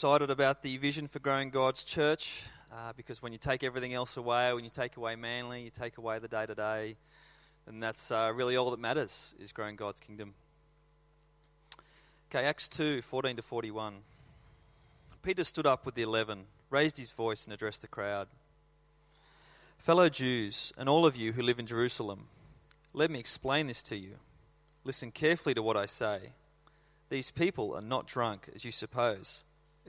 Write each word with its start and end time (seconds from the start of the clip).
excited 0.00 0.30
about 0.30 0.62
the 0.62 0.78
vision 0.78 1.06
for 1.06 1.18
growing 1.18 1.50
God's 1.50 1.84
church 1.84 2.44
uh, 2.72 2.94
because 2.96 3.20
when 3.20 3.32
you 3.32 3.38
take 3.38 3.62
everything 3.62 3.92
else 3.92 4.16
away, 4.16 4.50
when 4.54 4.64
you 4.64 4.70
take 4.70 4.96
away 4.96 5.14
Manly, 5.14 5.64
you 5.64 5.68
take 5.68 5.98
away 5.98 6.18
the 6.18 6.26
day 6.26 6.46
to 6.46 6.54
day, 6.54 6.96
and 7.66 7.82
that's 7.82 8.10
uh, 8.10 8.32
really 8.34 8.56
all 8.56 8.70
that 8.70 8.80
matters 8.80 9.34
is 9.38 9.52
growing 9.52 9.76
God's 9.76 10.00
kingdom. 10.00 10.32
Okay, 12.30 12.46
Acts 12.46 12.70
2 12.70 13.02
14 13.02 13.36
to 13.36 13.42
41. 13.42 13.96
Peter 15.22 15.44
stood 15.44 15.66
up 15.66 15.84
with 15.84 15.96
the 15.96 16.02
eleven, 16.02 16.44
raised 16.70 16.96
his 16.96 17.10
voice, 17.10 17.44
and 17.44 17.52
addressed 17.52 17.82
the 17.82 17.86
crowd. 17.86 18.28
Fellow 19.76 20.08
Jews, 20.08 20.72
and 20.78 20.88
all 20.88 21.04
of 21.04 21.14
you 21.14 21.32
who 21.32 21.42
live 21.42 21.58
in 21.58 21.66
Jerusalem, 21.66 22.28
let 22.94 23.10
me 23.10 23.18
explain 23.18 23.66
this 23.66 23.82
to 23.82 23.98
you. 23.98 24.14
Listen 24.82 25.10
carefully 25.10 25.52
to 25.52 25.62
what 25.62 25.76
I 25.76 25.84
say. 25.84 26.30
These 27.10 27.30
people 27.30 27.74
are 27.74 27.82
not 27.82 28.06
drunk, 28.06 28.48
as 28.54 28.64
you 28.64 28.72
suppose. 28.72 29.44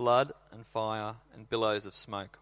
blood 0.00 0.32
and 0.50 0.64
fire 0.64 1.16
and 1.34 1.50
billows 1.50 1.84
of 1.84 1.94
smoke. 1.94 2.38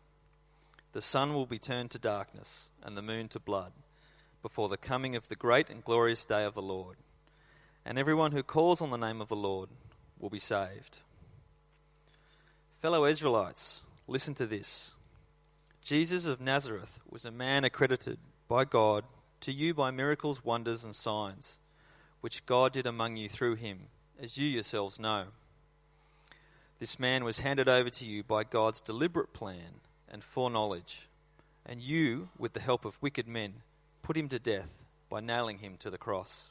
The 0.92 1.00
sun 1.00 1.34
will 1.34 1.44
be 1.44 1.58
turned 1.58 1.90
to 1.90 1.98
darkness 1.98 2.70
and 2.84 2.96
the 2.96 3.02
moon 3.02 3.26
to 3.30 3.40
blood 3.40 3.72
before 4.42 4.68
the 4.68 4.76
coming 4.76 5.16
of 5.16 5.26
the 5.26 5.34
great 5.34 5.68
and 5.68 5.82
glorious 5.82 6.24
day 6.24 6.44
of 6.44 6.54
the 6.54 6.62
Lord. 6.62 6.98
And 7.84 7.98
everyone 7.98 8.30
who 8.30 8.44
calls 8.44 8.80
on 8.80 8.90
the 8.90 8.96
name 8.96 9.20
of 9.20 9.26
the 9.26 9.34
Lord 9.34 9.70
will 10.20 10.30
be 10.30 10.38
saved. 10.38 10.98
Fellow 12.78 13.04
Israelites, 13.04 13.82
listen 14.06 14.34
to 14.34 14.46
this. 14.46 14.94
Jesus 15.82 16.26
of 16.28 16.40
Nazareth 16.40 17.00
was 17.10 17.24
a 17.24 17.32
man 17.32 17.64
accredited 17.64 18.18
by 18.46 18.66
God 18.66 19.02
to 19.40 19.50
you 19.50 19.74
by 19.74 19.90
miracles, 19.90 20.44
wonders, 20.44 20.84
and 20.84 20.94
signs, 20.94 21.58
which 22.20 22.46
God 22.46 22.72
did 22.72 22.86
among 22.86 23.16
you 23.16 23.28
through 23.28 23.56
him 23.56 23.88
as 24.22 24.38
you 24.38 24.46
yourselves 24.46 25.00
know. 25.00 25.24
This 26.78 27.00
man 27.00 27.24
was 27.24 27.40
handed 27.40 27.68
over 27.68 27.90
to 27.90 28.06
you 28.06 28.22
by 28.22 28.44
God's 28.44 28.80
deliberate 28.80 29.32
plan 29.32 29.80
and 30.08 30.22
foreknowledge, 30.22 31.08
and 31.66 31.80
you, 31.80 32.28
with 32.38 32.52
the 32.52 32.60
help 32.60 32.84
of 32.84 33.02
wicked 33.02 33.26
men, 33.26 33.54
put 34.02 34.16
him 34.16 34.28
to 34.28 34.38
death 34.38 34.82
by 35.10 35.20
nailing 35.20 35.58
him 35.58 35.76
to 35.80 35.90
the 35.90 35.98
cross. 35.98 36.50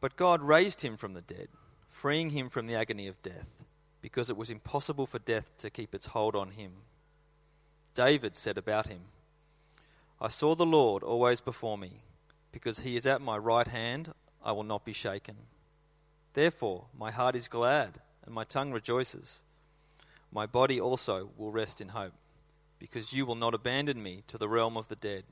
But 0.00 0.16
God 0.16 0.42
raised 0.42 0.82
him 0.82 0.96
from 0.96 1.14
the 1.14 1.22
dead, 1.22 1.48
freeing 1.88 2.30
him 2.30 2.50
from 2.50 2.66
the 2.66 2.74
agony 2.74 3.06
of 3.06 3.22
death, 3.22 3.64
because 4.02 4.28
it 4.28 4.36
was 4.36 4.50
impossible 4.50 5.06
for 5.06 5.18
death 5.18 5.56
to 5.58 5.70
keep 5.70 5.94
its 5.94 6.08
hold 6.08 6.36
on 6.36 6.50
him. 6.50 6.72
David 7.94 8.36
said 8.36 8.58
about 8.58 8.88
him, 8.88 9.00
I 10.20 10.28
saw 10.28 10.54
the 10.54 10.66
Lord 10.66 11.02
always 11.02 11.40
before 11.40 11.78
me, 11.78 12.02
because 12.52 12.80
he 12.80 12.94
is 12.94 13.06
at 13.06 13.22
my 13.22 13.38
right 13.38 13.68
hand, 13.68 14.12
I 14.44 14.52
will 14.52 14.64
not 14.64 14.84
be 14.84 14.92
shaken. 14.92 15.36
Therefore, 16.34 16.84
my 16.96 17.10
heart 17.10 17.34
is 17.34 17.48
glad, 17.48 18.00
and 18.26 18.34
my 18.34 18.44
tongue 18.44 18.72
rejoices. 18.72 19.42
My 20.30 20.44
body 20.44 20.78
also 20.78 21.30
will 21.38 21.50
rest 21.50 21.80
in 21.80 21.88
hope, 21.88 22.12
because 22.78 23.12
you 23.12 23.24
will 23.24 23.36
not 23.36 23.54
abandon 23.54 24.02
me 24.02 24.24
to 24.26 24.36
the 24.36 24.48
realm 24.48 24.76
of 24.76 24.88
the 24.88 24.96
dead, 24.96 25.24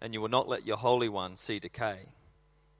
and 0.00 0.12
you 0.12 0.20
will 0.20 0.28
not 0.28 0.48
let 0.48 0.66
your 0.66 0.78
Holy 0.78 1.08
One 1.08 1.36
see 1.36 1.58
decay. 1.58 2.06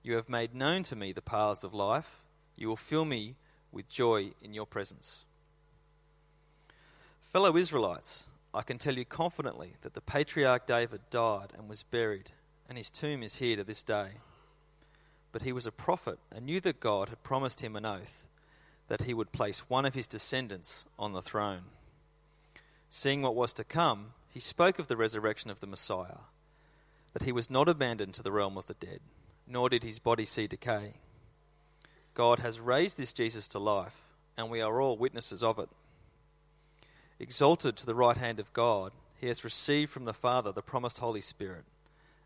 You 0.02 0.16
have 0.16 0.28
made 0.28 0.54
known 0.54 0.82
to 0.84 0.96
me 0.96 1.12
the 1.12 1.22
paths 1.22 1.62
of 1.62 1.74
life. 1.74 2.22
You 2.56 2.68
will 2.68 2.76
fill 2.76 3.04
me 3.04 3.36
with 3.70 3.88
joy 3.88 4.32
in 4.42 4.54
your 4.54 4.66
presence. 4.66 5.24
Fellow 7.20 7.56
Israelites, 7.56 8.30
I 8.54 8.62
can 8.62 8.78
tell 8.78 8.96
you 8.96 9.04
confidently 9.04 9.74
that 9.82 9.94
the 9.94 10.00
patriarch 10.00 10.66
David 10.66 11.02
died 11.10 11.52
and 11.56 11.68
was 11.68 11.82
buried, 11.82 12.30
and 12.68 12.78
his 12.78 12.90
tomb 12.90 13.22
is 13.22 13.36
here 13.36 13.56
to 13.56 13.64
this 13.64 13.82
day 13.82 14.12
but 15.36 15.42
he 15.42 15.52
was 15.52 15.66
a 15.66 15.70
prophet 15.70 16.18
and 16.34 16.46
knew 16.46 16.60
that 16.60 16.80
God 16.80 17.10
had 17.10 17.22
promised 17.22 17.60
him 17.60 17.76
an 17.76 17.84
oath 17.84 18.26
that 18.88 19.02
he 19.02 19.14
would 19.14 19.32
place 19.32 19.68
one 19.68 19.84
of 19.84 19.94
his 19.94 20.06
descendants 20.06 20.86
on 20.98 21.12
the 21.12 21.22
throne. 21.22 21.62
Seeing 22.88 23.22
what 23.22 23.34
was 23.34 23.52
to 23.54 23.64
come, 23.64 24.12
he 24.28 24.40
spoke 24.40 24.78
of 24.78 24.88
the 24.88 24.96
resurrection 24.96 25.50
of 25.50 25.60
the 25.60 25.66
Messiah, 25.66 26.18
that 27.12 27.24
he 27.24 27.32
was 27.32 27.50
not 27.50 27.68
abandoned 27.68 28.14
to 28.14 28.22
the 28.22 28.32
realm 28.32 28.56
of 28.56 28.66
the 28.66 28.74
dead, 28.74 29.00
nor 29.46 29.68
did 29.68 29.82
his 29.82 29.98
body 29.98 30.24
see 30.24 30.46
decay. 30.46 30.94
God 32.14 32.38
has 32.38 32.60
raised 32.60 32.96
this 32.96 33.12
Jesus 33.12 33.48
to 33.48 33.58
life, 33.58 34.02
and 34.36 34.50
we 34.50 34.60
are 34.60 34.80
all 34.80 34.96
witnesses 34.96 35.42
of 35.42 35.58
it. 35.58 35.68
Exalted 37.18 37.76
to 37.76 37.86
the 37.86 37.94
right 37.94 38.16
hand 38.16 38.38
of 38.38 38.52
God, 38.52 38.92
he 39.18 39.28
has 39.28 39.44
received 39.44 39.90
from 39.90 40.04
the 40.04 40.12
Father 40.12 40.52
the 40.52 40.62
promised 40.62 40.98
Holy 40.98 41.20
Spirit, 41.20 41.64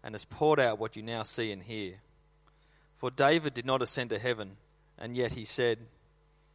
and 0.02 0.14
has 0.14 0.24
poured 0.24 0.60
out 0.60 0.78
what 0.78 0.96
you 0.96 1.02
now 1.02 1.22
see 1.22 1.52
and 1.52 1.62
hear. 1.62 1.94
For 2.96 3.10
David 3.10 3.54
did 3.54 3.66
not 3.66 3.82
ascend 3.82 4.10
to 4.10 4.18
heaven, 4.18 4.56
and 4.98 5.16
yet 5.16 5.34
he 5.34 5.44
said, 5.44 5.78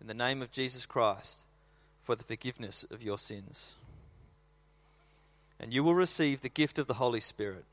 in 0.00 0.06
the 0.06 0.14
name 0.14 0.40
of 0.42 0.50
Jesus 0.50 0.86
Christ, 0.86 1.46
for 2.00 2.16
the 2.16 2.24
forgiveness 2.24 2.84
of 2.90 3.02
your 3.02 3.18
sins. 3.18 3.76
And 5.58 5.72
you 5.72 5.84
will 5.84 5.94
receive 5.94 6.40
the 6.40 6.48
gift 6.48 6.78
of 6.78 6.86
the 6.86 6.94
Holy 6.94 7.20
Spirit. 7.20 7.64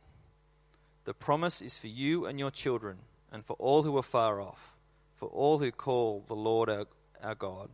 The 1.05 1.13
promise 1.13 1.61
is 1.61 1.77
for 1.77 1.87
you 1.87 2.25
and 2.25 2.37
your 2.37 2.51
children, 2.51 2.97
and 3.31 3.45
for 3.45 3.55
all 3.59 3.83
who 3.83 3.97
are 3.97 4.03
far 4.03 4.41
off, 4.41 4.75
for 5.13 5.29
all 5.29 5.59
who 5.59 5.71
call 5.71 6.23
the 6.27 6.35
Lord 6.35 6.69
our, 6.69 6.85
our 7.23 7.35
God, 7.35 7.69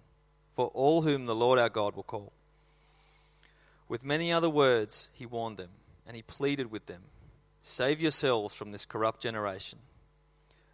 for 0.51 0.67
all 0.67 1.01
whom 1.01 1.25
the 1.25 1.35
Lord 1.35 1.57
our 1.57 1.69
God 1.69 1.95
will 1.95 2.03
call. 2.03 2.31
With 3.87 4.05
many 4.05 4.31
other 4.31 4.49
words, 4.49 5.09
he 5.13 5.25
warned 5.25 5.57
them, 5.57 5.69
and 6.07 6.15
he 6.15 6.21
pleaded 6.21 6.71
with 6.71 6.85
them 6.85 7.01
Save 7.65 8.01
yourselves 8.01 8.53
from 8.53 8.71
this 8.71 8.85
corrupt 8.85 9.21
generation. 9.21 9.79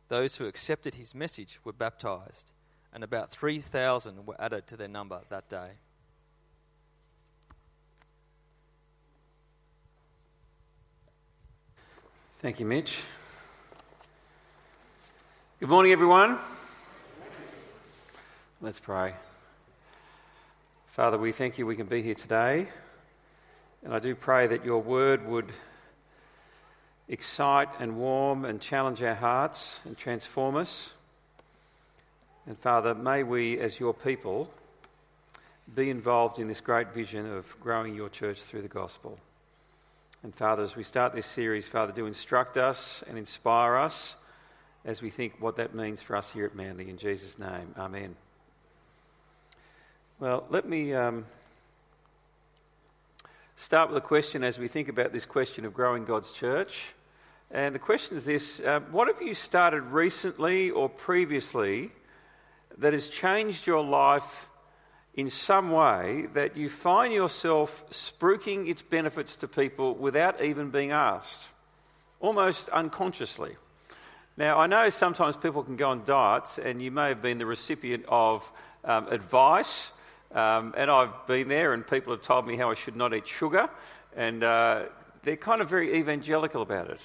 Those 0.07 0.37
who 0.37 0.47
accepted 0.47 0.95
his 0.95 1.13
message 1.13 1.59
were 1.63 1.71
baptized, 1.71 2.51
and 2.93 3.03
about 3.03 3.31
3,000 3.31 4.25
were 4.25 4.35
added 4.39 4.67
to 4.67 4.77
their 4.77 4.87
number 4.87 5.21
that 5.29 5.47
day. 5.49 5.71
Thank 12.39 12.59
you, 12.59 12.65
Mitch. 12.65 13.03
Good 15.59 15.67
morning, 15.67 15.91
everyone. 15.91 16.37
Let's 18.61 18.79
pray. 18.79 19.13
Father, 20.87 21.17
we 21.17 21.31
thank 21.31 21.57
you 21.57 21.65
we 21.65 21.75
can 21.75 21.87
be 21.87 22.01
here 22.01 22.15
today. 22.15 22.67
And 23.83 23.93
I 23.93 23.99
do 23.99 24.15
pray 24.15 24.47
that 24.47 24.65
your 24.65 24.81
word 24.81 25.27
would 25.27 25.51
excite 27.07 27.69
and 27.79 27.97
warm 27.97 28.45
and 28.45 28.61
challenge 28.61 29.01
our 29.01 29.15
hearts 29.15 29.79
and 29.85 29.97
transform 29.97 30.55
us. 30.55 30.93
And 32.49 32.57
Father, 32.57 32.95
may 32.95 33.21
we, 33.21 33.59
as 33.59 33.79
your 33.79 33.93
people, 33.93 34.49
be 35.75 35.91
involved 35.91 36.39
in 36.39 36.47
this 36.47 36.61
great 36.61 36.91
vision 36.91 37.31
of 37.31 37.55
growing 37.59 37.93
your 37.93 38.09
church 38.09 38.41
through 38.41 38.63
the 38.63 38.67
gospel. 38.67 39.19
And 40.23 40.33
Father, 40.33 40.63
as 40.63 40.75
we 40.75 40.83
start 40.83 41.13
this 41.13 41.27
series, 41.27 41.67
Father, 41.67 41.91
do 41.91 42.07
instruct 42.07 42.57
us 42.57 43.03
and 43.07 43.19
inspire 43.19 43.75
us 43.75 44.15
as 44.83 44.99
we 44.99 45.11
think 45.11 45.35
what 45.39 45.57
that 45.57 45.75
means 45.75 46.01
for 46.01 46.15
us 46.15 46.33
here 46.33 46.43
at 46.43 46.55
Manly. 46.55 46.89
In 46.89 46.97
Jesus' 46.97 47.37
name, 47.37 47.75
Amen. 47.77 48.15
Well, 50.19 50.43
let 50.49 50.67
me 50.67 50.95
um, 50.95 51.27
start 53.57 53.89
with 53.89 53.97
a 53.99 54.01
question 54.01 54.43
as 54.43 54.57
we 54.57 54.67
think 54.67 54.89
about 54.89 55.13
this 55.13 55.27
question 55.27 55.65
of 55.65 55.75
growing 55.75 56.03
God's 56.03 56.33
church. 56.33 56.95
And 57.51 57.75
the 57.75 57.79
question 57.79 58.17
is 58.17 58.25
this 58.25 58.59
uh, 58.59 58.79
What 58.89 59.07
have 59.07 59.21
you 59.21 59.35
started 59.35 59.81
recently 59.81 60.71
or 60.71 60.89
previously 60.89 61.91
that 62.77 62.93
has 62.93 63.09
changed 63.09 63.67
your 63.67 63.83
life 63.83 64.49
in 65.13 65.29
some 65.29 65.71
way 65.71 66.27
that 66.33 66.55
you 66.55 66.69
find 66.69 67.13
yourself 67.13 67.83
spruiking 67.89 68.69
its 68.69 68.81
benefits 68.81 69.35
to 69.35 69.47
people 69.47 69.95
without 69.95 70.41
even 70.41 70.69
being 70.69 70.91
asked, 70.91 71.49
almost 72.19 72.69
unconsciously. 72.69 73.55
Now, 74.37 74.59
I 74.59 74.67
know 74.67 74.89
sometimes 74.89 75.35
people 75.35 75.63
can 75.63 75.75
go 75.75 75.89
on 75.89 76.05
diets, 76.05 76.57
and 76.57 76.81
you 76.81 76.91
may 76.91 77.09
have 77.09 77.21
been 77.21 77.39
the 77.39 77.45
recipient 77.45 78.05
of 78.07 78.49
um, 78.85 79.07
advice, 79.09 79.91
um, 80.33 80.73
and 80.77 80.89
I've 80.89 81.27
been 81.27 81.49
there, 81.49 81.73
and 81.73 81.85
people 81.85 82.13
have 82.13 82.21
told 82.21 82.47
me 82.47 82.55
how 82.55 82.71
I 82.71 82.75
should 82.75 82.95
not 82.95 83.13
eat 83.13 83.27
sugar, 83.27 83.69
and 84.15 84.41
uh, 84.41 84.83
they're 85.23 85.35
kind 85.35 85.61
of 85.61 85.69
very 85.69 85.97
evangelical 85.97 86.61
about 86.61 86.89
it, 86.89 87.01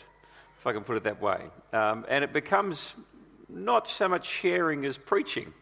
if 0.58 0.66
I 0.66 0.72
can 0.72 0.84
put 0.84 0.96
it 0.96 1.02
that 1.04 1.20
way. 1.20 1.40
Um, 1.72 2.04
and 2.08 2.22
it 2.22 2.32
becomes 2.32 2.94
not 3.54 3.88
so 3.88 4.08
much 4.08 4.26
sharing 4.26 4.84
as 4.84 4.98
preaching. 4.98 5.52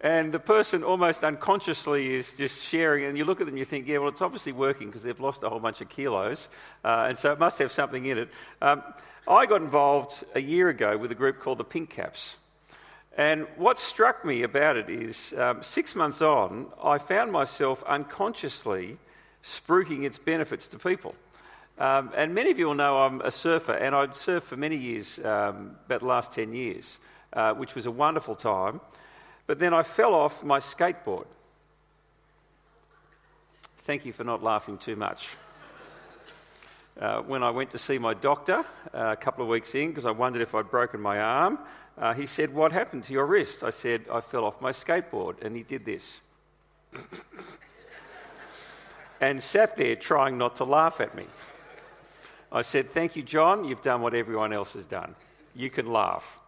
And 0.00 0.32
the 0.32 0.38
person 0.38 0.82
almost 0.82 1.24
unconsciously 1.24 2.14
is 2.14 2.32
just 2.32 2.64
sharing, 2.64 3.04
and 3.04 3.18
you 3.18 3.26
look 3.26 3.40
at 3.40 3.46
them 3.46 3.50
and 3.50 3.58
you 3.58 3.66
think, 3.66 3.86
yeah, 3.86 3.98
well, 3.98 4.08
it's 4.08 4.22
obviously 4.22 4.52
working 4.52 4.86
because 4.86 5.02
they've 5.02 5.20
lost 5.20 5.42
a 5.42 5.50
whole 5.50 5.60
bunch 5.60 5.82
of 5.82 5.90
kilos, 5.90 6.48
uh, 6.84 7.04
and 7.08 7.18
so 7.18 7.32
it 7.32 7.38
must 7.38 7.58
have 7.58 7.70
something 7.70 8.06
in 8.06 8.16
it. 8.16 8.28
Um, 8.62 8.82
I 9.28 9.44
got 9.44 9.60
involved 9.60 10.24
a 10.34 10.40
year 10.40 10.70
ago 10.70 10.96
with 10.96 11.12
a 11.12 11.14
group 11.14 11.38
called 11.40 11.58
the 11.58 11.64
Pink 11.64 11.90
Caps. 11.90 12.36
And 13.16 13.46
what 13.56 13.78
struck 13.78 14.24
me 14.24 14.42
about 14.42 14.78
it 14.78 14.88
is 14.88 15.34
um, 15.36 15.62
six 15.62 15.94
months 15.94 16.22
on, 16.22 16.66
I 16.82 16.96
found 16.96 17.30
myself 17.30 17.82
unconsciously 17.82 18.96
spruiking 19.42 20.04
its 20.04 20.16
benefits 20.16 20.68
to 20.68 20.78
people. 20.78 21.14
Um, 21.80 22.10
and 22.14 22.34
many 22.34 22.50
of 22.50 22.58
you 22.58 22.66
will 22.66 22.74
know 22.74 22.98
I'm 22.98 23.22
a 23.22 23.30
surfer, 23.30 23.72
and 23.72 23.94
I'd 23.94 24.10
surfed 24.10 24.42
for 24.42 24.56
many 24.56 24.76
years, 24.76 25.18
um, 25.20 25.76
about 25.86 26.00
the 26.00 26.06
last 26.06 26.30
10 26.30 26.52
years, 26.52 26.98
uh, 27.32 27.54
which 27.54 27.74
was 27.74 27.86
a 27.86 27.90
wonderful 27.90 28.34
time. 28.34 28.82
But 29.46 29.58
then 29.58 29.72
I 29.72 29.82
fell 29.82 30.14
off 30.14 30.44
my 30.44 30.58
skateboard. 30.58 31.24
Thank 33.78 34.04
you 34.04 34.12
for 34.12 34.24
not 34.24 34.42
laughing 34.42 34.76
too 34.76 34.94
much. 34.94 35.28
Uh, 37.00 37.22
when 37.22 37.42
I 37.42 37.48
went 37.48 37.70
to 37.70 37.78
see 37.78 37.96
my 37.96 38.12
doctor 38.12 38.58
uh, 38.92 39.12
a 39.12 39.16
couple 39.16 39.42
of 39.42 39.48
weeks 39.48 39.74
in, 39.74 39.88
because 39.88 40.04
I 40.04 40.10
wondered 40.10 40.42
if 40.42 40.54
I'd 40.54 40.70
broken 40.70 41.00
my 41.00 41.18
arm, 41.18 41.58
uh, 41.96 42.12
he 42.12 42.26
said, 42.26 42.52
What 42.52 42.72
happened 42.72 43.04
to 43.04 43.14
your 43.14 43.24
wrist? 43.24 43.64
I 43.64 43.70
said, 43.70 44.04
I 44.12 44.20
fell 44.20 44.44
off 44.44 44.60
my 44.60 44.72
skateboard. 44.72 45.40
And 45.40 45.56
he 45.56 45.62
did 45.62 45.86
this. 45.86 46.20
and 49.20 49.42
sat 49.42 49.78
there 49.78 49.96
trying 49.96 50.36
not 50.36 50.56
to 50.56 50.64
laugh 50.64 51.00
at 51.00 51.14
me. 51.14 51.24
I 52.52 52.62
said, 52.62 52.90
Thank 52.90 53.16
you, 53.16 53.22
John. 53.22 53.64
You've 53.64 53.82
done 53.82 54.02
what 54.02 54.14
everyone 54.14 54.52
else 54.52 54.72
has 54.74 54.86
done. 54.86 55.14
You 55.54 55.70
can 55.70 55.86
laugh. 55.86 56.38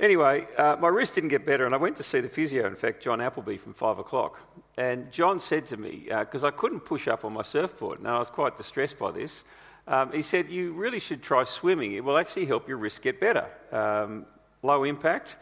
Anyway, 0.00 0.46
uh, 0.58 0.76
my 0.80 0.88
wrist 0.88 1.14
didn't 1.14 1.30
get 1.30 1.46
better, 1.46 1.64
and 1.64 1.74
I 1.74 1.78
went 1.78 1.96
to 1.96 2.02
see 2.02 2.20
the 2.20 2.28
physio, 2.28 2.66
in 2.66 2.74
fact, 2.74 3.02
John 3.02 3.20
Appleby 3.20 3.58
from 3.58 3.74
five 3.74 3.98
o'clock. 3.98 4.40
And 4.76 5.10
John 5.12 5.38
said 5.38 5.66
to 5.66 5.76
me, 5.76 6.06
because 6.08 6.42
uh, 6.42 6.48
I 6.48 6.50
couldn't 6.50 6.80
push 6.80 7.06
up 7.06 7.24
on 7.24 7.32
my 7.32 7.42
surfboard, 7.42 8.00
and 8.00 8.08
I 8.08 8.18
was 8.18 8.28
quite 8.28 8.56
distressed 8.56 8.98
by 8.98 9.12
this, 9.12 9.44
um, 9.86 10.12
he 10.12 10.22
said, 10.22 10.50
You 10.50 10.72
really 10.72 10.98
should 10.98 11.22
try 11.22 11.44
swimming. 11.44 11.92
It 11.92 12.02
will 12.02 12.18
actually 12.18 12.46
help 12.46 12.68
your 12.68 12.78
wrist 12.78 13.02
get 13.02 13.20
better. 13.20 13.46
Um, 13.70 14.26
low 14.62 14.84
impact. 14.84 15.36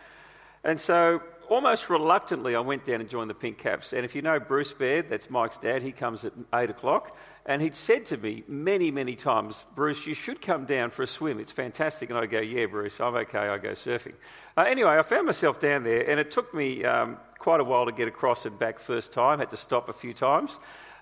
And 0.64 0.78
so 0.78 1.22
almost 1.48 1.88
reluctantly, 1.88 2.54
I 2.54 2.60
went 2.60 2.84
down 2.84 3.00
and 3.00 3.08
joined 3.08 3.30
the 3.30 3.34
Pink 3.34 3.58
Caps. 3.58 3.92
And 3.92 4.04
if 4.04 4.14
you 4.14 4.22
know 4.22 4.38
Bruce 4.40 4.72
Baird, 4.72 5.08
that's 5.08 5.30
Mike's 5.30 5.58
dad, 5.58 5.82
he 5.82 5.92
comes 5.92 6.24
at 6.24 6.32
8 6.52 6.70
o'clock. 6.70 7.16
And 7.44 7.60
he'd 7.60 7.74
said 7.74 8.06
to 8.06 8.16
me 8.16 8.44
many, 8.46 8.92
many 8.92 9.16
times, 9.16 9.64
Bruce, 9.74 10.06
you 10.06 10.14
should 10.14 10.40
come 10.40 10.64
down 10.64 10.90
for 10.90 11.02
a 11.02 11.06
swim. 11.08 11.40
It's 11.40 11.50
fantastic. 11.50 12.08
And 12.10 12.18
I 12.18 12.26
go, 12.26 12.40
Yeah, 12.40 12.66
Bruce, 12.66 13.00
I'm 13.00 13.14
okay. 13.16 13.38
I 13.38 13.58
go 13.58 13.70
surfing. 13.70 14.14
Uh, 14.56 14.62
anyway, 14.62 14.96
I 14.96 15.02
found 15.02 15.26
myself 15.26 15.58
down 15.58 15.82
there, 15.82 16.08
and 16.08 16.20
it 16.20 16.30
took 16.30 16.54
me 16.54 16.84
um, 16.84 17.16
quite 17.38 17.60
a 17.60 17.64
while 17.64 17.86
to 17.86 17.92
get 17.92 18.06
across 18.06 18.46
and 18.46 18.56
back 18.58 18.78
first 18.78 19.12
time. 19.12 19.40
Had 19.40 19.50
to 19.50 19.56
stop 19.56 19.88
a 19.88 19.92
few 19.92 20.14
times. 20.14 20.58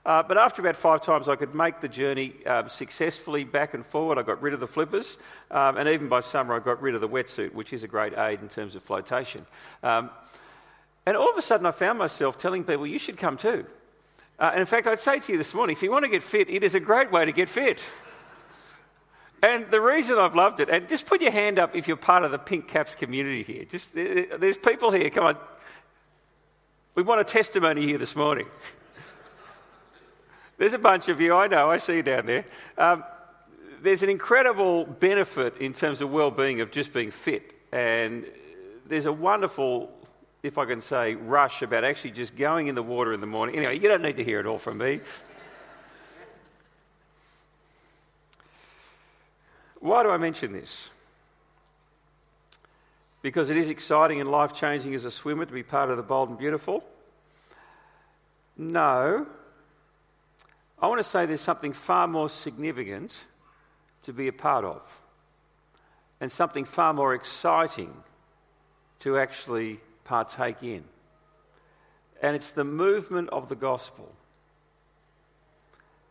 Uh, 0.06 0.22
but 0.22 0.38
after 0.38 0.62
about 0.62 0.76
five 0.76 1.02
times, 1.02 1.28
I 1.28 1.36
could 1.36 1.54
make 1.54 1.82
the 1.82 1.88
journey 1.88 2.34
um, 2.46 2.70
successfully 2.70 3.44
back 3.44 3.74
and 3.74 3.84
forward. 3.84 4.16
I 4.16 4.22
got 4.22 4.40
rid 4.40 4.54
of 4.54 4.60
the 4.60 4.66
flippers, 4.66 5.18
um, 5.50 5.76
and 5.76 5.88
even 5.90 6.08
by 6.08 6.20
summer, 6.20 6.54
I 6.54 6.60
got 6.60 6.80
rid 6.80 6.94
of 6.94 7.02
the 7.02 7.08
wetsuit, 7.08 7.52
which 7.52 7.74
is 7.74 7.82
a 7.82 7.88
great 7.88 8.16
aid 8.16 8.40
in 8.40 8.48
terms 8.48 8.74
of 8.74 8.82
flotation. 8.82 9.44
Um, 9.82 10.08
and 11.04 11.18
all 11.18 11.30
of 11.30 11.36
a 11.36 11.42
sudden, 11.42 11.66
I 11.66 11.70
found 11.72 11.98
myself 11.98 12.38
telling 12.38 12.64
people, 12.64 12.86
you 12.86 12.98
should 12.98 13.18
come 13.18 13.36
too. 13.36 13.66
Uh, 14.40 14.52
and 14.52 14.60
in 14.60 14.66
fact, 14.66 14.86
I'd 14.86 14.98
say 14.98 15.18
to 15.18 15.32
you 15.32 15.36
this 15.36 15.52
morning, 15.52 15.76
if 15.76 15.82
you 15.82 15.90
want 15.90 16.04
to 16.06 16.10
get 16.10 16.22
fit, 16.22 16.48
it 16.48 16.64
is 16.64 16.74
a 16.74 16.80
great 16.80 17.12
way 17.12 17.26
to 17.26 17.32
get 17.32 17.50
fit. 17.50 17.78
And 19.42 19.70
the 19.70 19.80
reason 19.80 20.18
I've 20.18 20.34
loved 20.34 20.60
it, 20.60 20.70
and 20.70 20.88
just 20.88 21.04
put 21.06 21.20
your 21.20 21.30
hand 21.30 21.58
up 21.58 21.76
if 21.76 21.86
you're 21.86 21.96
part 21.98 22.24
of 22.24 22.30
the 22.30 22.38
Pink 22.38 22.66
Caps 22.66 22.94
community 22.94 23.42
here. 23.42 23.64
Just 23.64 23.94
there's 23.94 24.56
people 24.56 24.90
here. 24.90 25.10
Come 25.10 25.24
on, 25.24 25.36
we 26.94 27.02
want 27.02 27.20
a 27.20 27.24
testimony 27.24 27.86
here 27.86 27.98
this 27.98 28.16
morning. 28.16 28.46
there's 30.58 30.74
a 30.74 30.78
bunch 30.78 31.08
of 31.08 31.20
you. 31.20 31.34
I 31.34 31.46
know. 31.46 31.70
I 31.70 31.76
see 31.76 31.96
you 31.96 32.02
down 32.02 32.26
there. 32.26 32.44
Um, 32.76 33.04
there's 33.82 34.02
an 34.02 34.10
incredible 34.10 34.84
benefit 34.84 35.56
in 35.58 35.72
terms 35.72 36.02
of 36.02 36.10
well-being 36.10 36.60
of 36.60 36.70
just 36.70 36.92
being 36.92 37.10
fit, 37.10 37.54
and 37.72 38.26
there's 38.86 39.06
a 39.06 39.12
wonderful 39.12 39.90
if 40.42 40.56
I 40.56 40.64
can 40.64 40.80
say, 40.80 41.14
rush 41.14 41.62
about 41.62 41.84
actually 41.84 42.12
just 42.12 42.36
going 42.36 42.66
in 42.66 42.74
the 42.74 42.82
water 42.82 43.12
in 43.12 43.20
the 43.20 43.26
morning. 43.26 43.56
Anyway, 43.56 43.78
you 43.78 43.88
don't 43.88 44.02
need 44.02 44.16
to 44.16 44.24
hear 44.24 44.40
it 44.40 44.46
all 44.46 44.58
from 44.58 44.78
me. 44.78 45.00
Why 49.80 50.02
do 50.02 50.10
I 50.10 50.16
mention 50.16 50.52
this? 50.52 50.90
Because 53.22 53.50
it 53.50 53.56
is 53.56 53.68
exciting 53.68 54.20
and 54.20 54.30
life 54.30 54.54
changing 54.54 54.94
as 54.94 55.04
a 55.04 55.10
swimmer 55.10 55.44
to 55.44 55.52
be 55.52 55.62
part 55.62 55.90
of 55.90 55.96
the 55.96 56.02
bold 56.02 56.30
and 56.30 56.38
beautiful? 56.38 56.84
No. 58.56 59.26
I 60.80 60.86
want 60.86 60.98
to 60.98 61.04
say 61.04 61.26
there's 61.26 61.40
something 61.40 61.74
far 61.74 62.06
more 62.06 62.30
significant 62.30 63.24
to 64.02 64.14
be 64.14 64.28
a 64.28 64.32
part 64.32 64.64
of, 64.64 64.82
and 66.20 66.32
something 66.32 66.64
far 66.64 66.94
more 66.94 67.14
exciting 67.14 67.94
to 69.00 69.18
actually 69.18 69.80
partake 70.10 70.60
in. 70.64 70.82
And 72.20 72.34
it's 72.34 72.50
the 72.50 72.64
movement 72.64 73.28
of 73.30 73.48
the 73.48 73.54
gospel 73.54 74.12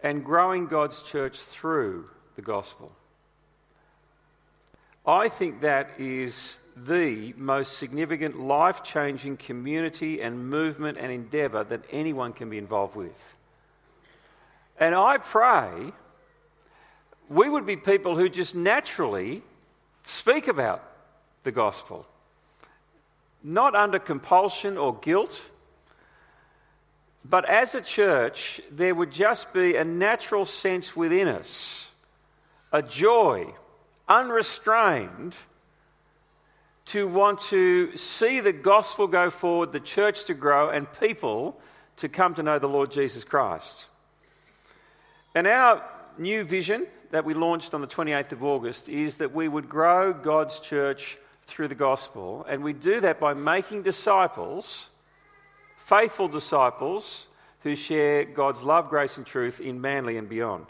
and 0.02 0.24
growing 0.24 0.68
God's 0.68 1.04
church 1.04 1.38
through 1.38 2.10
the 2.38 2.42
gospel. 2.42 2.94
I 5.06 5.28
think 5.28 5.60
that 5.62 5.90
is 5.98 6.56
the 6.78 7.34
most 7.36 7.78
significant 7.78 8.40
life 8.40 8.84
changing 8.84 9.36
community 9.36 10.22
and 10.22 10.50
movement 10.50 10.98
and 10.98 11.12
endeavour 11.12 11.66
that 11.66 11.82
anyone 11.92 12.32
can 12.32 12.50
be 12.50 12.58
involved 12.58 12.96
with. 12.96 13.36
And 14.80 14.96
I 14.96 15.18
pray 15.18 15.92
we 17.28 17.50
would 17.50 17.66
be 17.66 17.76
people 17.76 18.16
who 18.16 18.30
just 18.30 18.56
naturally 18.56 19.44
speak 20.06 20.48
about 20.48 20.82
the 21.44 21.52
gospel 21.52 22.08
not 23.44 23.76
under 23.76 24.00
compulsion 24.00 24.78
or 24.78 24.96
guilt, 24.96 25.50
but 27.24 27.48
as 27.48 27.76
a 27.76 27.82
church, 27.82 28.62
there 28.72 28.96
would 28.96 29.12
just 29.12 29.54
be 29.54 29.76
a 29.76 29.84
natural 29.84 30.46
sense 30.46 30.96
within 30.96 31.28
us, 31.28 31.92
a 32.72 32.82
joy, 32.82 33.54
unrestrained, 34.08 35.36
to 36.86 37.08
want 37.08 37.38
to 37.38 37.96
see 37.96 38.40
the 38.40 38.52
gospel 38.52 39.06
go 39.06 39.30
forward, 39.30 39.72
the 39.72 39.80
church 39.80 40.26
to 40.26 40.34
grow, 40.34 40.70
and 40.70 40.92
people 41.00 41.60
to 41.98 42.10
come 42.10 42.34
to 42.34 42.42
know 42.42 42.58
the 42.58 42.68
Lord 42.68 42.90
Jesus 42.90 43.24
Christ. 43.24 43.86
And 45.36 45.46
our 45.46 45.84
new 46.18 46.44
vision 46.44 46.88
that 47.12 47.26
we 47.26 47.36
launched 47.36 47.76
on 47.76 47.82
the 47.82 47.88
28th 47.88 48.32
of 48.32 48.44
August 48.44 48.90
is 48.90 49.18
that 49.18 49.36
we 49.36 49.48
would 49.48 49.70
grow 49.70 50.14
God's 50.14 50.60
church 50.60 51.19
through 51.50 51.68
the 51.68 51.76
gospel. 51.76 52.46
And 52.48 52.64
we 52.64 52.74
do 52.74 53.00
that 53.02 53.20
by 53.20 53.34
making 53.34 53.84
disciples, 53.84 54.90
faithful 55.86 56.28
disciples, 56.28 57.28
who 57.64 57.76
share 57.76 58.24
God's 58.24 58.64
love, 58.64 58.90
grace, 58.90 59.18
and 59.18 59.26
truth 59.26 59.60
in 59.60 59.82
Manly 59.82 60.18
and 60.18 60.30
beyond. 60.30 60.66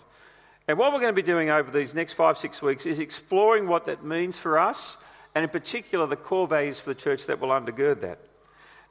And 0.67 0.77
what 0.77 0.93
we're 0.93 1.00
going 1.00 1.13
to 1.13 1.21
be 1.21 1.21
doing 1.21 1.50
over 1.50 1.71
these 1.71 1.93
next 1.93 2.13
five, 2.13 2.38
six 2.38 2.62
weeks 2.62 2.86
is 2.86 3.00
exploring 3.00 3.67
what 3.67 3.86
that 3.86 4.03
means 4.03 4.38
for 4.38 4.57
us, 4.57 4.98
and 5.36 5.43
in 5.43 5.50
particular, 5.50 6.05
the 6.07 6.15
core 6.15 6.48
values 6.48 6.79
for 6.79 6.89
the 6.89 7.00
church 7.00 7.25
that 7.27 7.39
will 7.39 7.50
undergird 7.50 8.01
that. 8.01 8.19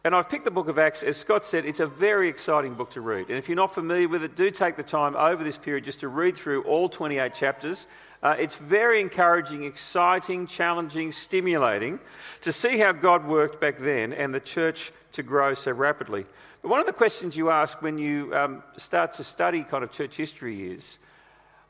And 0.05 0.15
I've 0.15 0.29
picked 0.29 0.45
the 0.45 0.51
book 0.51 0.69
of 0.69 0.79
Acts. 0.79 1.03
As 1.03 1.17
Scott 1.17 1.45
said, 1.45 1.65
it's 1.65 1.81
a 1.81 1.87
very 1.87 2.29
exciting 2.29 2.75
book 2.75 2.91
to 2.91 3.01
read. 3.01 3.29
And 3.29 3.37
if 3.37 3.49
you're 3.49 3.57
not 3.57 3.75
familiar 3.75 4.09
with 4.09 4.23
it, 4.23 4.37
do 4.37 4.51
take 4.51 4.77
the 4.77 4.83
time 4.85 5.17
over 5.17 5.43
this 5.43 5.57
period 5.57 5.85
just 5.85 6.01
to 6.01 6.09
read 6.09 6.37
through 6.37 6.63
all 6.63 6.89
28 6.89 7.35
chapters. 7.35 7.87
Uh, 8.23 8.37
it's 8.39 8.55
very 8.55 9.01
encouraging, 9.01 9.65
exciting, 9.65 10.47
challenging, 10.47 11.11
stimulating 11.13 11.99
to 12.43 12.53
see 12.53 12.79
how 12.79 12.93
God 12.93 13.27
worked 13.27 13.61
back 13.61 13.79
then 13.79 14.13
and 14.13 14.33
the 14.33 14.41
church 14.41 14.93
to 15.13 15.23
grow 15.23 15.55
so 15.55 15.73
rapidly. 15.73 16.27
But 16.63 16.69
one 16.69 16.81
of 16.81 16.87
the 16.87 16.93
questions 16.93 17.37
you 17.37 17.51
ask 17.51 17.81
when 17.83 17.99
you 17.99 18.35
um, 18.35 18.63
start 18.77 19.13
to 19.15 19.25
study 19.25 19.63
kind 19.65 19.83
of 19.83 19.91
church 19.91 20.17
history 20.17 20.71
is 20.73 20.99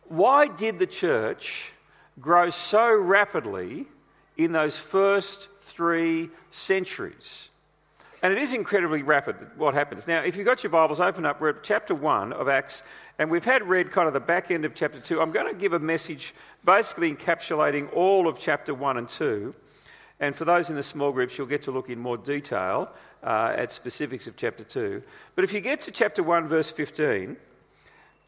why 0.05 0.49
did 0.49 0.79
the 0.79 0.87
church 0.87 1.73
grow 2.21 2.51
so 2.51 2.95
rapidly 2.95 3.87
in 4.37 4.53
those 4.53 4.79
first 4.79 5.49
three 5.61 6.31
centuries? 6.51 7.51
And 8.21 8.33
it 8.33 8.43
is 8.43 8.53
incredibly 8.53 9.03
rapid 9.03 9.37
what 9.57 9.75
happens. 9.75 10.09
Now, 10.09 10.23
if 10.23 10.37
you've 10.37 10.47
got 10.47 10.65
your 10.65 10.71
Bibles, 10.71 10.99
open 10.99 11.25
up. 11.25 11.41
We're 11.41 11.51
at 11.51 11.63
chapter 11.63 11.95
1 11.95 12.33
of 12.33 12.49
Acts, 12.49 12.83
and 13.17 13.31
we've 13.31 13.45
had 13.45 13.63
read 13.63 13.93
kind 13.93 14.09
of 14.09 14.15
the 14.15 14.21
back 14.21 14.51
end 14.51 14.65
of 14.65 14.75
chapter 14.75 14.99
2. 14.99 15.21
I'm 15.21 15.31
going 15.31 15.53
to 15.53 15.59
give 15.59 15.73
a 15.73 15.79
message 15.79 16.35
basically 16.65 17.15
encapsulating 17.15 17.93
all 17.95 18.27
of 18.27 18.41
chapter 18.41 18.75
1 18.75 18.97
and 18.97 19.09
2. 19.09 19.55
And 20.19 20.35
for 20.35 20.45
those 20.45 20.69
in 20.69 20.75
the 20.75 20.83
small 20.83 21.13
groups, 21.13 21.39
you'll 21.39 21.47
get 21.47 21.63
to 21.63 21.71
look 21.71 21.91
in 21.91 22.01
more 22.01 22.17
detail 22.17 22.91
uh, 23.23 23.55
at 23.57 23.71
specifics 23.71 24.27
of 24.27 24.37
chapter 24.37 24.65
2. 24.65 25.01
But 25.37 25.45
if 25.45 25.53
you 25.53 25.61
get 25.61 25.79
to 25.83 25.93
chapter 25.93 26.25
1, 26.25 26.49
verse 26.49 26.71
15, 26.71 27.37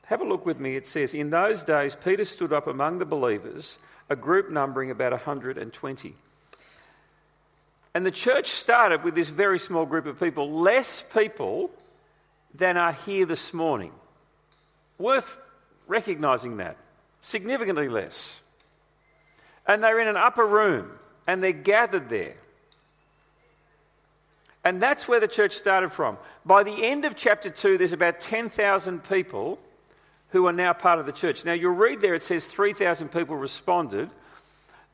have 0.05 0.21
a 0.21 0.25
look 0.25 0.47
with 0.47 0.61
me. 0.61 0.77
It 0.77 0.87
says, 0.87 1.15
In 1.15 1.31
those 1.31 1.65
days, 1.65 1.97
Peter 1.97 2.25
stood 2.25 2.53
up 2.53 2.69
among 2.69 2.99
the 2.99 3.07
believers, 3.07 3.79
a 4.09 4.15
group 4.15 4.51
numbering 4.51 4.93
about 4.93 5.11
120. 5.11 6.15
And 7.95 8.07
the 8.07 8.11
church 8.11 8.49
started 8.49 9.03
with 9.03 9.15
this 9.15 9.29
very 9.29 9.59
small 9.59 9.85
group 9.85 10.07
of 10.07 10.21
people, 10.21 10.51
less 10.61 11.03
people 11.03 11.71
than 12.55 12.77
are 12.77 12.93
here 12.93 13.27
this 13.27 13.53
morning. 13.53 13.93
Worth 14.99 15.39
recognizing 15.87 16.59
that. 16.59 16.77
Significantly 17.21 17.89
less. 17.89 18.41
And 19.67 19.83
they're 19.83 20.01
in 20.01 20.09
an 20.09 20.17
upper 20.17 20.47
room 20.47 20.91
and 21.27 21.43
they're 21.43 21.53
gathered 21.53 22.09
there. 22.09 22.37
And 24.63 24.83
that's 24.83 25.09
where 25.09 25.21
the 25.21 25.29
church 25.29 25.53
started 25.55 25.91
from. 25.91 26.19
By 26.45 26.63
the 26.63 26.85
end 26.85 27.05
of 27.05 27.17
chapter 27.17 27.51
2, 27.51 27.79
there's 27.79 27.93
about 27.93 28.21
10,000 28.21 29.03
people 29.05 29.59
who 30.31 30.47
are 30.47 30.53
now 30.53 30.73
part 30.73 30.99
of 30.99 31.07
the 31.07 31.13
church. 31.13 31.45
Now, 31.45 31.55
you'll 31.55 31.73
read 31.73 32.01
there, 32.01 32.15
it 32.15 32.23
says 32.23 32.47
3,000 32.47 33.09
people 33.09 33.37
responded. 33.37 34.11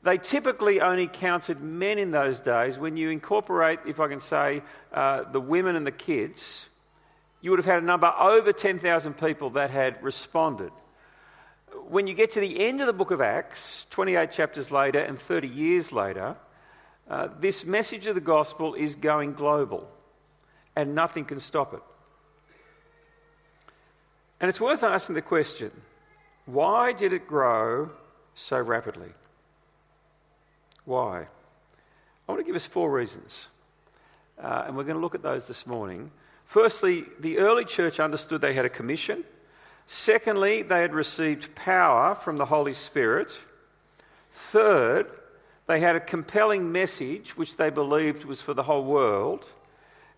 They 0.03 0.17
typically 0.17 0.79
only 0.79 1.07
counted 1.07 1.61
men 1.61 1.97
in 1.97 2.11
those 2.11 2.39
days. 2.39 2.77
When 2.77 2.97
you 2.97 3.09
incorporate, 3.09 3.79
if 3.87 3.99
I 3.99 4.07
can 4.07 4.19
say, 4.19 4.61
uh, 4.93 5.23
the 5.23 5.41
women 5.41 5.75
and 5.75 5.85
the 5.85 5.91
kids, 5.91 6.69
you 7.41 7.49
would 7.49 7.59
have 7.59 7.65
had 7.65 7.83
a 7.83 7.85
number 7.85 8.13
over 8.19 8.53
10,000 8.53 9.13
people 9.17 9.51
that 9.51 9.69
had 9.69 10.01
responded. 10.03 10.71
When 11.89 12.07
you 12.07 12.13
get 12.13 12.31
to 12.31 12.39
the 12.39 12.59
end 12.59 12.81
of 12.81 12.87
the 12.87 12.93
book 12.93 13.11
of 13.11 13.21
Acts, 13.21 13.85
28 13.89 14.31
chapters 14.31 14.71
later 14.71 14.99
and 14.99 15.19
30 15.19 15.47
years 15.47 15.91
later, 15.91 16.35
uh, 17.09 17.29
this 17.39 17.65
message 17.65 18.07
of 18.07 18.15
the 18.15 18.21
gospel 18.21 18.73
is 18.73 18.95
going 18.95 19.33
global 19.33 19.89
and 20.75 20.93
nothing 20.93 21.25
can 21.25 21.39
stop 21.39 21.73
it. 21.73 21.81
And 24.39 24.49
it's 24.49 24.61
worth 24.61 24.83
asking 24.83 25.15
the 25.15 25.21
question 25.21 25.71
why 26.45 26.93
did 26.93 27.11
it 27.13 27.27
grow 27.27 27.91
so 28.33 28.59
rapidly? 28.61 29.09
Why? 30.87 31.27
I 32.29 32.31
want 32.31 32.39
to 32.39 32.45
give 32.45 32.55
us 32.55 32.65
four 32.65 32.89
reasons. 32.89 33.49
Uh, 34.41 34.63
and 34.67 34.77
we're 34.77 34.85
going 34.85 34.95
to 34.95 35.01
look 35.01 35.15
at 35.15 35.21
those 35.21 35.45
this 35.45 35.67
morning. 35.67 36.11
Firstly, 36.45 37.03
the 37.19 37.39
early 37.39 37.65
church 37.65 37.99
understood 37.99 38.39
they 38.39 38.53
had 38.53 38.63
a 38.63 38.69
commission. 38.69 39.25
Secondly, 39.85 40.61
they 40.61 40.79
had 40.79 40.93
received 40.93 41.55
power 41.55 42.15
from 42.15 42.37
the 42.37 42.45
Holy 42.45 42.71
Spirit. 42.71 43.37
Third, 44.31 45.07
they 45.65 45.81
had 45.81 45.97
a 45.97 45.99
compelling 45.99 46.71
message 46.71 47.35
which 47.35 47.57
they 47.57 47.69
believed 47.69 48.23
was 48.23 48.41
for 48.41 48.53
the 48.53 48.63
whole 48.63 48.85
world. 48.85 49.45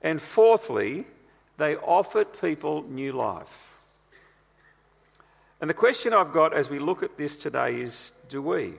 And 0.03 0.21
fourthly, 0.21 1.05
they 1.57 1.77
offered 1.77 2.39
people 2.39 2.83
new 2.83 3.11
life. 3.11 3.73
And 5.61 5.67
the 5.67 5.73
question 5.73 6.13
I've 6.13 6.31
got 6.31 6.53
as 6.53 6.69
we 6.69 6.77
look 6.77 7.01
at 7.01 7.17
this 7.17 7.37
today 7.37 7.81
is 7.81 8.11
do 8.29 8.43
we? 8.43 8.75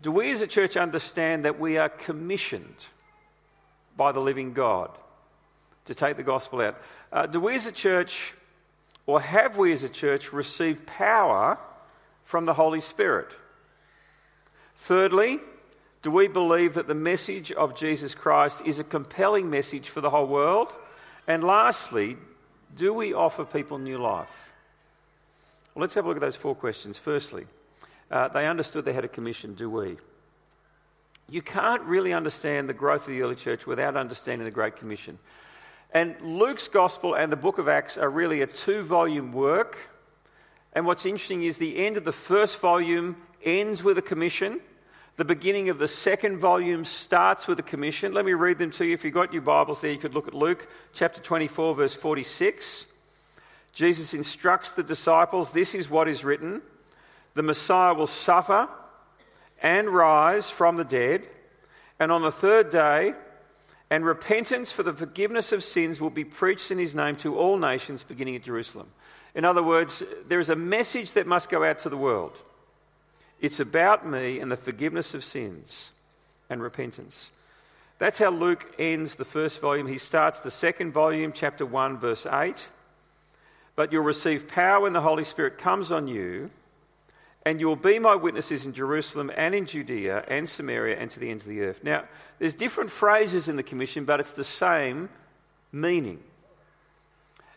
Do 0.00 0.10
we 0.10 0.30
as 0.30 0.40
a 0.40 0.46
church 0.46 0.76
understand 0.76 1.44
that 1.44 1.58
we 1.58 1.78
are 1.78 1.88
commissioned 1.88 2.86
by 3.96 4.12
the 4.12 4.20
living 4.20 4.52
God 4.52 4.90
to 5.86 5.94
take 5.94 6.16
the 6.16 6.22
gospel 6.22 6.60
out? 6.60 6.80
Uh, 7.12 7.26
do 7.26 7.40
we 7.40 7.54
as 7.54 7.66
a 7.66 7.72
church, 7.72 8.34
or 9.06 9.20
have 9.20 9.56
we 9.56 9.72
as 9.72 9.84
a 9.84 9.88
church, 9.88 10.32
received 10.32 10.86
power 10.86 11.58
from 12.24 12.44
the 12.44 12.54
Holy 12.54 12.80
Spirit? 12.80 13.28
Thirdly, 14.76 15.38
do 16.02 16.10
we 16.10 16.28
believe 16.28 16.74
that 16.74 16.86
the 16.86 16.94
message 16.94 17.52
of 17.52 17.74
Jesus 17.74 18.14
Christ 18.14 18.62
is 18.66 18.78
a 18.78 18.84
compelling 18.84 19.48
message 19.48 19.88
for 19.88 20.00
the 20.00 20.10
whole 20.10 20.26
world? 20.26 20.72
And 21.26 21.42
lastly, 21.42 22.16
do 22.76 22.92
we 22.92 23.14
offer 23.14 23.44
people 23.44 23.78
new 23.78 23.98
life? 23.98 24.52
Well, 25.74 25.80
let's 25.80 25.94
have 25.94 26.04
a 26.04 26.08
look 26.08 26.18
at 26.18 26.20
those 26.20 26.36
four 26.36 26.54
questions. 26.54 26.98
Firstly, 26.98 27.46
uh, 28.10 28.28
they 28.28 28.46
understood 28.46 28.84
they 28.84 28.92
had 28.92 29.04
a 29.04 29.08
commission, 29.08 29.54
do 29.54 29.70
we? 29.70 29.96
You 31.28 31.42
can't 31.42 31.82
really 31.82 32.12
understand 32.12 32.68
the 32.68 32.74
growth 32.74 33.02
of 33.02 33.14
the 33.14 33.22
early 33.22 33.34
church 33.34 33.66
without 33.66 33.96
understanding 33.96 34.44
the 34.44 34.50
Great 34.50 34.76
Commission. 34.76 35.18
And 35.92 36.16
Luke's 36.20 36.68
Gospel 36.68 37.14
and 37.14 37.32
the 37.32 37.36
book 37.36 37.58
of 37.58 37.68
Acts 37.68 37.96
are 37.96 38.10
really 38.10 38.42
a 38.42 38.46
two 38.46 38.82
volume 38.82 39.32
work. 39.32 39.90
And 40.72 40.84
what's 40.84 41.06
interesting 41.06 41.42
is 41.42 41.56
the 41.56 41.78
end 41.78 41.96
of 41.96 42.04
the 42.04 42.12
first 42.12 42.58
volume 42.58 43.16
ends 43.42 43.82
with 43.82 43.96
a 43.96 44.02
commission. 44.02 44.60
The 45.16 45.24
beginning 45.24 45.68
of 45.68 45.78
the 45.78 45.88
second 45.88 46.38
volume 46.38 46.84
starts 46.84 47.46
with 47.46 47.58
a 47.60 47.62
commission. 47.62 48.12
Let 48.12 48.24
me 48.24 48.32
read 48.32 48.58
them 48.58 48.72
to 48.72 48.84
you. 48.84 48.94
If 48.94 49.04
you've 49.04 49.14
got 49.14 49.32
your 49.32 49.42
Bibles 49.42 49.80
there, 49.80 49.92
you 49.92 49.98
could 49.98 50.14
look 50.14 50.26
at 50.26 50.34
Luke 50.34 50.68
chapter 50.92 51.20
24, 51.20 51.76
verse 51.76 51.94
46. 51.94 52.86
Jesus 53.72 54.12
instructs 54.12 54.72
the 54.72 54.82
disciples 54.82 55.50
this 55.50 55.74
is 55.74 55.88
what 55.88 56.08
is 56.08 56.24
written 56.24 56.62
the 57.34 57.42
Messiah 57.42 57.94
will 57.94 58.06
suffer 58.06 58.68
and 59.62 59.88
rise 59.88 60.50
from 60.50 60.76
the 60.76 60.84
dead, 60.84 61.26
and 61.98 62.10
on 62.10 62.22
the 62.22 62.32
third 62.32 62.70
day, 62.70 63.14
and 63.90 64.04
repentance 64.04 64.72
for 64.72 64.82
the 64.82 64.92
forgiveness 64.92 65.52
of 65.52 65.62
sins 65.62 66.00
will 66.00 66.10
be 66.10 66.24
preached 66.24 66.70
in 66.70 66.78
his 66.78 66.94
name 66.94 67.16
to 67.16 67.38
all 67.38 67.58
nations, 67.58 68.02
beginning 68.02 68.36
at 68.36 68.42
Jerusalem. 68.42 68.88
In 69.34 69.44
other 69.44 69.62
words, 69.62 70.02
there 70.28 70.40
is 70.40 70.48
a 70.48 70.56
message 70.56 71.12
that 71.12 71.26
must 71.26 71.50
go 71.50 71.64
out 71.64 71.80
to 71.80 71.88
the 71.88 71.96
world. 71.96 72.40
It's 73.40 73.60
about 73.60 74.06
me 74.06 74.38
and 74.38 74.50
the 74.50 74.56
forgiveness 74.56 75.12
of 75.12 75.24
sins 75.24 75.90
and 76.48 76.62
repentance. 76.62 77.30
That's 77.98 78.18
how 78.18 78.30
Luke 78.30 78.74
ends 78.78 79.14
the 79.14 79.24
first 79.24 79.60
volume. 79.60 79.86
He 79.86 79.98
starts 79.98 80.40
the 80.40 80.50
second 80.50 80.92
volume, 80.92 81.32
chapter 81.32 81.66
1, 81.66 81.98
verse 81.98 82.26
8. 82.26 82.68
But 83.76 83.92
you'll 83.92 84.02
receive 84.02 84.48
power 84.48 84.82
when 84.82 84.92
the 84.92 85.00
Holy 85.00 85.24
Spirit 85.24 85.58
comes 85.58 85.90
on 85.92 86.08
you 86.08 86.50
and 87.44 87.60
you 87.60 87.66
will 87.66 87.76
be 87.76 87.98
my 87.98 88.14
witnesses 88.14 88.64
in 88.64 88.72
Jerusalem 88.72 89.30
and 89.36 89.54
in 89.54 89.66
Judea 89.66 90.24
and 90.28 90.48
Samaria 90.48 90.98
and 90.98 91.10
to 91.10 91.20
the 91.20 91.30
ends 91.30 91.44
of 91.44 91.50
the 91.50 91.60
earth. 91.60 91.84
Now, 91.84 92.04
there's 92.38 92.54
different 92.54 92.90
phrases 92.90 93.48
in 93.48 93.56
the 93.56 93.62
commission, 93.62 94.04
but 94.04 94.18
it's 94.20 94.32
the 94.32 94.44
same 94.44 95.10
meaning. 95.70 96.20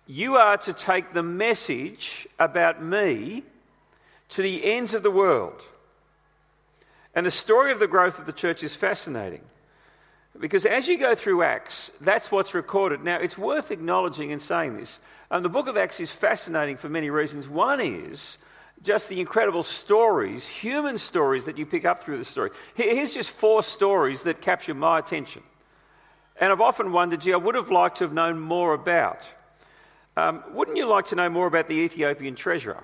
You 0.06 0.36
are 0.36 0.58
to 0.58 0.74
take 0.74 1.14
the 1.14 1.24
message 1.24 2.28
about 2.38 2.84
me 2.84 3.44
to 4.30 4.42
the 4.42 4.66
ends 4.66 4.94
of 4.94 5.04
the 5.04 5.12
world. 5.12 5.62
And 7.16 7.26
the 7.26 7.32
story 7.32 7.72
of 7.72 7.80
the 7.80 7.88
growth 7.88 8.20
of 8.20 8.26
the 8.26 8.34
church 8.34 8.64
is 8.64 8.76
fascinating. 8.76 9.42
Because 10.40 10.66
as 10.66 10.88
you 10.88 10.98
go 10.98 11.16
through 11.16 11.44
Acts, 11.44 11.92
that's 12.00 12.32
what's 12.32 12.54
recorded. 12.54 13.04
Now, 13.04 13.18
it's 13.18 13.38
worth 13.38 13.72
acknowledging 13.72 14.32
and 14.32 14.42
saying 14.42 14.78
this. 14.78 15.00
Um, 15.32 15.44
the 15.44 15.50
book 15.50 15.68
of 15.68 15.78
Acts 15.78 16.00
is 16.00 16.12
fascinating 16.12 16.78
for 16.78 16.90
many 16.90 17.10
reasons. 17.10 17.48
One 17.48 17.82
is 17.82 18.38
just 18.84 19.10
the 19.10 19.20
incredible 19.20 19.64
stories, 19.64 20.48
human 20.48 20.98
stories 20.98 21.46
that 21.46 21.58
you 21.58 21.66
pick 21.66 21.86
up 21.86 22.04
through 22.04 22.18
the 22.18 22.26
story. 22.26 22.52
Here's 22.76 23.14
just 23.14 23.32
four 23.32 23.64
stories 23.64 24.24
that 24.24 24.42
capture 24.42 24.74
my 24.74 25.00
attention. 25.00 25.44
And 26.40 26.52
I've 26.52 26.62
often 26.62 26.92
wondered, 26.92 27.22
gee, 27.22 27.34
I 27.34 27.38
would 27.38 27.56
have 27.56 27.72
liked 27.72 27.98
to 27.98 28.04
have 28.04 28.14
known 28.14 28.40
more 28.40 28.74
about. 28.74 29.28
Um, 30.16 30.44
wouldn't 30.52 30.78
you 30.78 30.86
like 30.86 31.08
to 31.08 31.16
know 31.16 31.30
more 31.30 31.48
about 31.48 31.68
the 31.68 31.76
Ethiopian 31.76 32.36
treasurer? 32.36 32.84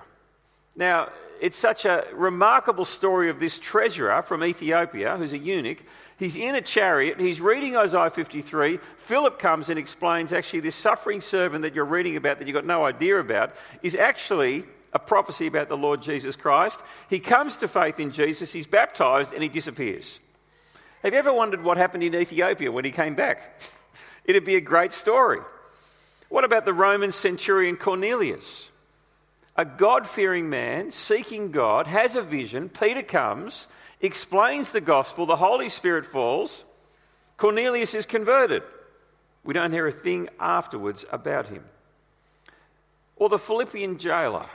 Now, 0.76 1.10
it's 1.40 1.56
such 1.58 1.84
a 1.84 2.04
remarkable 2.12 2.84
story 2.84 3.28
of 3.28 3.38
this 3.38 3.58
treasurer 3.58 4.22
from 4.22 4.44
Ethiopia, 4.44 5.16
who's 5.16 5.32
a 5.32 5.38
eunuch. 5.38 5.82
He's 6.18 6.36
in 6.36 6.54
a 6.54 6.60
chariot, 6.60 7.18
he's 7.18 7.40
reading 7.40 7.76
Isaiah 7.76 8.10
53. 8.10 8.78
Philip 8.98 9.38
comes 9.38 9.68
and 9.68 9.78
explains 9.78 10.32
actually, 10.32 10.60
this 10.60 10.76
suffering 10.76 11.20
servant 11.20 11.62
that 11.62 11.74
you're 11.74 11.84
reading 11.84 12.16
about, 12.16 12.38
that 12.38 12.46
you've 12.46 12.54
got 12.54 12.66
no 12.66 12.84
idea 12.84 13.18
about, 13.18 13.54
is 13.82 13.94
actually 13.96 14.64
a 14.94 14.98
prophecy 14.98 15.48
about 15.48 15.68
the 15.68 15.76
Lord 15.76 16.00
Jesus 16.00 16.36
Christ. 16.36 16.80
He 17.10 17.18
comes 17.18 17.56
to 17.58 17.68
faith 17.68 17.98
in 17.98 18.12
Jesus, 18.12 18.52
he's 18.52 18.66
baptized, 18.66 19.32
and 19.32 19.42
he 19.42 19.48
disappears. 19.48 20.20
Have 21.02 21.12
you 21.12 21.18
ever 21.18 21.32
wondered 21.32 21.62
what 21.62 21.76
happened 21.76 22.04
in 22.04 22.14
Ethiopia 22.14 22.70
when 22.72 22.84
he 22.84 22.90
came 22.92 23.14
back? 23.14 23.60
It'd 24.24 24.44
be 24.44 24.56
a 24.56 24.60
great 24.60 24.92
story. 24.92 25.40
What 26.28 26.44
about 26.44 26.64
the 26.64 26.72
Roman 26.72 27.12
centurion 27.12 27.76
Cornelius? 27.76 28.70
A 29.56 29.64
God 29.64 30.06
fearing 30.06 30.48
man 30.48 30.90
seeking 30.90 31.50
God 31.50 31.86
has 31.86 32.16
a 32.16 32.22
vision. 32.22 32.68
Peter 32.68 33.02
comes, 33.02 33.68
explains 34.00 34.72
the 34.72 34.80
gospel, 34.80 35.26
the 35.26 35.36
Holy 35.36 35.68
Spirit 35.68 36.06
falls. 36.06 36.64
Cornelius 37.36 37.94
is 37.94 38.06
converted. 38.06 38.62
We 39.44 39.54
don't 39.54 39.72
hear 39.72 39.86
a 39.86 39.92
thing 39.92 40.28
afterwards 40.40 41.04
about 41.12 41.48
him. 41.48 41.64
Or 43.16 43.28
the 43.28 43.38
Philippian 43.38 43.98
jailer 43.98 44.46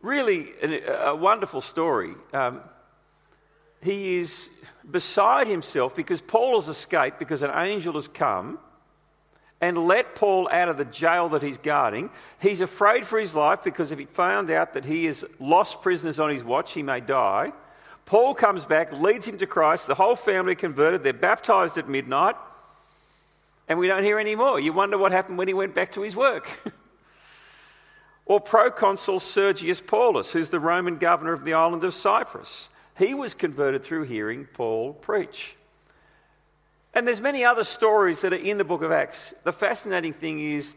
Really, 0.00 0.50
a, 0.62 1.08
a 1.08 1.16
wonderful 1.16 1.60
story. 1.60 2.14
Um, 2.32 2.60
he 3.82 4.18
is 4.18 4.50
beside 4.88 5.46
himself 5.46 5.94
because 5.94 6.20
Paul 6.20 6.54
has 6.56 6.68
escaped 6.68 7.18
because 7.18 7.42
an 7.42 7.50
angel 7.54 7.94
has 7.94 8.08
come 8.08 8.58
and 9.60 9.86
let 9.86 10.14
Paul 10.14 10.48
out 10.50 10.68
of 10.68 10.76
the 10.76 10.84
jail 10.84 11.28
that 11.30 11.42
he's 11.42 11.58
guarding. 11.58 12.10
He's 12.40 12.60
afraid 12.60 13.06
for 13.06 13.18
his 13.18 13.34
life 13.34 13.64
because 13.64 13.90
if 13.90 13.98
he 13.98 14.04
found 14.04 14.50
out 14.50 14.74
that 14.74 14.84
he 14.84 15.06
has 15.06 15.24
lost 15.40 15.82
prisoners 15.82 16.20
on 16.20 16.30
his 16.30 16.44
watch, 16.44 16.72
he 16.72 16.82
may 16.82 17.00
die. 17.00 17.52
Paul 18.06 18.34
comes 18.34 18.64
back, 18.64 18.92
leads 18.92 19.26
him 19.26 19.38
to 19.38 19.46
Christ. 19.46 19.86
The 19.86 19.94
whole 19.94 20.16
family 20.16 20.54
converted. 20.54 21.02
They're 21.02 21.12
baptized 21.12 21.76
at 21.76 21.88
midnight. 21.88 22.36
And 23.68 23.78
we 23.78 23.86
don't 23.86 24.02
hear 24.02 24.18
any 24.18 24.34
more. 24.34 24.58
You 24.58 24.72
wonder 24.72 24.96
what 24.96 25.12
happened 25.12 25.36
when 25.36 25.48
he 25.48 25.54
went 25.54 25.74
back 25.74 25.92
to 25.92 26.02
his 26.02 26.16
work. 26.16 26.48
or 28.28 28.40
proconsul 28.40 29.18
Sergius 29.18 29.80
Paulus, 29.80 30.32
who's 30.32 30.50
the 30.50 30.60
Roman 30.60 30.98
governor 30.98 31.32
of 31.32 31.44
the 31.44 31.54
island 31.54 31.82
of 31.82 31.94
Cyprus. 31.94 32.68
He 32.96 33.14
was 33.14 33.32
converted 33.34 33.82
through 33.82 34.04
hearing 34.04 34.46
Paul 34.52 34.92
preach. 34.92 35.56
And 36.94 37.06
there's 37.06 37.20
many 37.20 37.44
other 37.44 37.64
stories 37.64 38.20
that 38.20 38.32
are 38.32 38.36
in 38.36 38.58
the 38.58 38.64
book 38.64 38.82
of 38.82 38.92
Acts. 38.92 39.32
The 39.44 39.52
fascinating 39.52 40.12
thing 40.12 40.40
is 40.40 40.76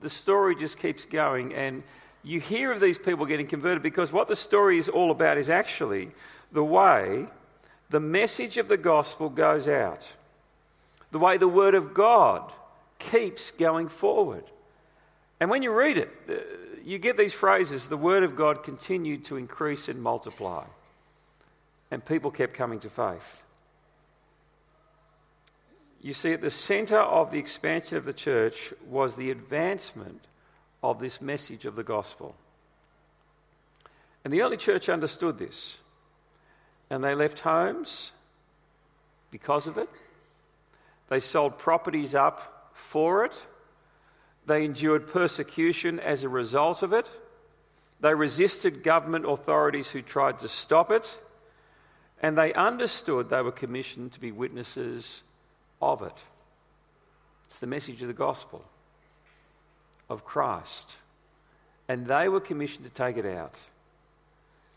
the 0.00 0.10
story 0.10 0.56
just 0.56 0.78
keeps 0.78 1.04
going 1.04 1.54
and 1.54 1.82
you 2.24 2.40
hear 2.40 2.72
of 2.72 2.80
these 2.80 2.98
people 2.98 3.26
getting 3.26 3.46
converted 3.46 3.82
because 3.82 4.12
what 4.12 4.28
the 4.28 4.36
story 4.36 4.76
is 4.76 4.88
all 4.88 5.10
about 5.10 5.38
is 5.38 5.48
actually 5.48 6.10
the 6.52 6.64
way 6.64 7.26
the 7.90 8.00
message 8.00 8.58
of 8.58 8.68
the 8.68 8.76
gospel 8.76 9.28
goes 9.28 9.68
out. 9.68 10.12
The 11.10 11.18
way 11.18 11.38
the 11.38 11.48
word 11.48 11.74
of 11.74 11.94
God 11.94 12.52
keeps 12.98 13.50
going 13.50 13.88
forward. 13.88 14.44
And 15.40 15.48
when 15.48 15.62
you 15.62 15.72
read 15.72 15.96
it, 15.96 16.10
you 16.88 16.98
get 16.98 17.18
these 17.18 17.34
phrases 17.34 17.88
the 17.88 17.98
word 17.98 18.22
of 18.22 18.34
God 18.34 18.62
continued 18.62 19.26
to 19.26 19.36
increase 19.36 19.88
and 19.88 20.02
multiply. 20.02 20.64
And 21.90 22.02
people 22.02 22.30
kept 22.30 22.54
coming 22.54 22.80
to 22.80 22.88
faith. 22.88 23.42
You 26.00 26.14
see, 26.14 26.32
at 26.32 26.40
the 26.40 26.50
centre 26.50 27.00
of 27.00 27.30
the 27.30 27.38
expansion 27.38 27.98
of 27.98 28.06
the 28.06 28.14
church 28.14 28.72
was 28.88 29.16
the 29.16 29.30
advancement 29.30 30.24
of 30.82 30.98
this 30.98 31.20
message 31.20 31.66
of 31.66 31.76
the 31.76 31.84
gospel. 31.84 32.34
And 34.24 34.32
the 34.32 34.40
early 34.40 34.56
church 34.56 34.88
understood 34.88 35.36
this. 35.36 35.76
And 36.88 37.04
they 37.04 37.14
left 37.14 37.40
homes 37.40 38.12
because 39.30 39.66
of 39.66 39.76
it. 39.76 39.90
They 41.08 41.20
sold 41.20 41.58
properties 41.58 42.14
up 42.14 42.70
for 42.72 43.26
it. 43.26 43.34
They 44.48 44.64
endured 44.64 45.08
persecution 45.08 46.00
as 46.00 46.24
a 46.24 46.28
result 46.28 46.82
of 46.82 46.94
it. 46.94 47.10
They 48.00 48.14
resisted 48.14 48.82
government 48.82 49.26
authorities 49.28 49.90
who 49.90 50.00
tried 50.00 50.38
to 50.38 50.48
stop 50.48 50.90
it. 50.90 51.18
And 52.22 52.36
they 52.36 52.54
understood 52.54 53.28
they 53.28 53.42
were 53.42 53.52
commissioned 53.52 54.12
to 54.12 54.20
be 54.20 54.32
witnesses 54.32 55.20
of 55.82 56.00
it. 56.00 56.14
It's 57.44 57.58
the 57.58 57.66
message 57.66 58.00
of 58.00 58.08
the 58.08 58.14
gospel 58.14 58.64
of 60.08 60.24
Christ. 60.24 60.96
And 61.86 62.06
they 62.06 62.30
were 62.30 62.40
commissioned 62.40 62.86
to 62.86 62.90
take 62.90 63.18
it 63.18 63.26
out. 63.26 63.58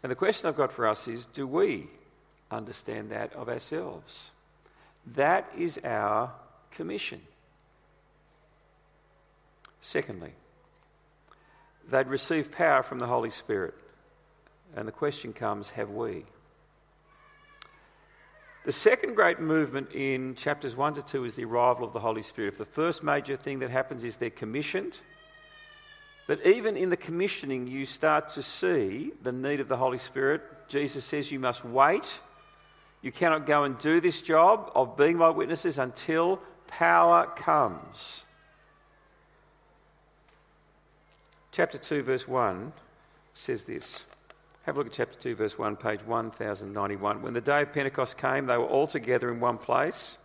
And 0.03 0.11
the 0.11 0.15
question 0.15 0.49
I've 0.49 0.57
got 0.57 0.73
for 0.73 0.85
us 0.85 1.07
is 1.07 1.25
do 1.27 1.47
we 1.47 1.87
understand 2.51 3.11
that 3.11 3.31
of 3.35 3.47
ourselves? 3.47 4.31
That 5.15 5.49
is 5.57 5.79
our 5.85 6.33
commission. 6.71 7.21
Secondly, 9.81 10.33
they'd 11.89 12.07
receive 12.07 12.51
power 12.51 12.83
from 12.83 12.99
the 12.99 13.07
Holy 13.07 13.31
Spirit. 13.31 13.73
And 14.75 14.87
the 14.87 14.91
question 14.91 15.33
comes 15.33 15.71
have 15.71 15.89
we? 15.89 16.25
The 18.63 18.71
second 18.71 19.15
great 19.15 19.39
movement 19.39 19.91
in 19.91 20.35
chapters 20.35 20.75
1 20.75 20.93
to 20.93 21.01
2 21.01 21.25
is 21.25 21.33
the 21.33 21.45
arrival 21.45 21.83
of 21.83 21.93
the 21.93 21.99
Holy 21.99 22.21
Spirit. 22.21 22.53
If 22.53 22.57
the 22.59 22.65
first 22.65 23.01
major 23.01 23.35
thing 23.35 23.57
that 23.59 23.71
happens 23.71 24.03
is 24.03 24.17
they're 24.17 24.29
commissioned. 24.29 24.99
But 26.27 26.45
even 26.45 26.77
in 26.77 26.91
the 26.91 26.97
commissioning, 26.97 27.65
you 27.65 27.87
start 27.87 28.29
to 28.29 28.43
see 28.43 29.13
the 29.23 29.31
need 29.31 29.59
of 29.59 29.67
the 29.67 29.77
Holy 29.77 29.97
Spirit. 29.97 30.43
Jesus 30.67 31.03
says 31.03 31.31
you 31.31 31.39
must 31.39 31.65
wait. 31.65 32.19
You 33.01 33.11
cannot 33.11 33.47
go 33.47 33.63
and 33.63 33.79
do 33.79 33.99
this 33.99 34.21
job 34.21 34.71
of 34.75 34.95
being 34.95 35.17
my 35.17 35.31
witnesses 35.31 35.79
until 35.79 36.39
power 36.67 37.25
comes. 37.35 38.25
Chapter 41.51 41.77
2, 41.77 42.03
verse 42.03 42.27
1 42.29 42.71
says 43.33 43.65
this. 43.65 44.05
Have 44.63 44.75
a 44.75 44.77
look 44.79 44.87
at 44.87 44.93
chapter 44.93 45.19
2, 45.19 45.35
verse 45.35 45.57
1, 45.57 45.75
page 45.75 46.01
1091. 46.05 47.21
When 47.21 47.33
the 47.33 47.41
day 47.41 47.63
of 47.63 47.73
Pentecost 47.73 48.17
came, 48.17 48.45
they 48.45 48.55
were 48.55 48.65
all 48.65 48.87
together 48.87 49.29
in 49.29 49.41
one 49.41 49.57
place. 49.57 50.17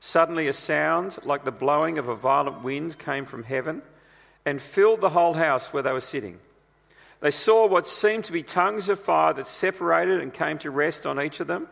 Suddenly, 0.00 0.48
a 0.48 0.52
sound 0.52 1.16
like 1.24 1.44
the 1.44 1.50
blowing 1.50 1.96
of 1.96 2.08
a 2.08 2.14
violent 2.14 2.62
wind 2.62 2.98
came 2.98 3.24
from 3.24 3.44
heaven 3.44 3.80
and 4.44 4.60
filled 4.60 5.00
the 5.00 5.10
whole 5.10 5.32
house 5.32 5.72
where 5.72 5.82
they 5.82 5.92
were 5.92 6.00
sitting. 6.00 6.38
They 7.20 7.30
saw 7.30 7.66
what 7.66 7.86
seemed 7.86 8.24
to 8.26 8.32
be 8.32 8.42
tongues 8.42 8.90
of 8.90 9.00
fire 9.00 9.32
that 9.32 9.46
separated 9.46 10.20
and 10.20 10.32
came 10.32 10.58
to 10.58 10.70
rest 10.70 11.06
on 11.06 11.18
each 11.18 11.40
of 11.40 11.46
them. 11.46 11.68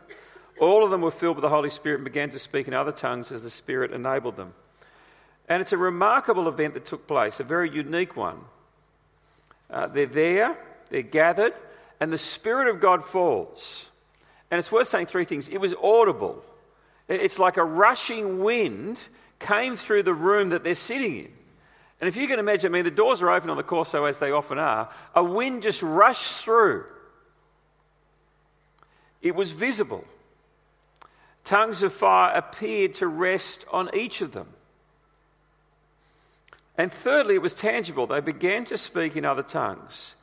All 0.61 0.83
of 0.83 0.91
them 0.91 1.03
were 1.03 1.11
filled 1.11 1.37
with 1.37 1.43
the 1.43 1.51
Holy 1.51 1.69
Spirit 1.69 1.97
and 1.97 2.05
began 2.05 2.31
to 2.31 2.39
speak 2.39 2.67
in 2.69 2.73
other 2.75 2.93
tongues 2.93 3.33
as 3.33 3.43
the 3.43 3.51
Spirit 3.51 3.93
enabled 3.93 4.37
them. 4.37 4.55
And 5.47 5.61
it's 5.61 5.73
a 5.75 5.79
remarkable 5.79 6.49
event 6.49 6.73
that 6.73 6.87
took 6.87 7.07
place, 7.07 7.39
a 7.39 7.45
very 7.45 7.71
unique 7.71 8.17
one. 8.17 8.41
Uh, 9.71 9.87
they're 9.87 10.07
there, 10.07 10.57
they're 10.91 11.03
gathered, 11.03 11.55
and 12.01 12.13
the 12.13 12.19
Spirit 12.19 12.69
of 12.69 12.81
God 12.81 13.05
falls. 13.05 13.91
And 14.51 14.59
it's 14.59 14.73
worth 14.73 14.89
saying 14.89 15.07
three 15.07 15.25
things. 15.25 15.49
It 15.49 15.59
was 15.59 15.75
audible, 15.83 16.43
it's 17.09 17.39
like 17.39 17.57
a 17.57 17.65
rushing 17.65 18.41
wind 18.43 19.01
came 19.39 19.77
through 19.77 20.03
the 20.03 20.15
room 20.15 20.51
that 20.51 20.65
they're 20.65 20.75
sitting 20.75 21.17
in. 21.17 21.33
And 22.01 22.09
if 22.09 22.17
you 22.17 22.29
can 22.29 22.39
imagine, 22.39 22.73
I 22.73 22.75
mean, 22.75 22.85
the 22.85 22.91
doors 22.91 23.23
are 23.23 23.31
open 23.31 23.51
on 23.51 23.57
the 23.57 23.63
Corso 23.63 24.05
as 24.05 24.19
they 24.19 24.31
often 24.31 24.59
are, 24.59 24.89
a 25.15 25.25
wind 25.25 25.63
just 25.63 25.83
rushed 25.83 26.45
through. 26.45 26.85
It 29.21 29.35
was 29.35 29.51
visible. 29.51 30.05
Tongues 31.45 31.83
of 31.83 31.93
fire 31.93 32.37
appeared 32.37 32.95
to 32.95 33.09
rest 33.09 33.65
on 33.73 33.91
each 33.95 34.21
of 34.21 34.33
them. 34.33 34.49
And 36.79 36.93
thirdly, 36.93 37.35
it 37.35 37.43
was 37.43 37.55
tangible. 37.55 38.07
They 38.07 38.21
began 38.21 38.65
to 38.67 38.79
speak 38.79 39.17
in 39.17 39.25
other 39.25 39.43
tongues. 39.43 40.15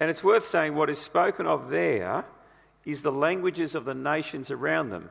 And 0.00 0.08
it's 0.08 0.24
worth 0.24 0.46
saying 0.46 0.74
what 0.74 0.88
is 0.88 0.98
spoken 0.98 1.46
of 1.46 1.68
there 1.68 2.24
is 2.86 3.02
the 3.02 3.12
languages 3.12 3.74
of 3.74 3.84
the 3.84 3.94
nations 3.94 4.50
around 4.50 4.88
them. 4.88 5.10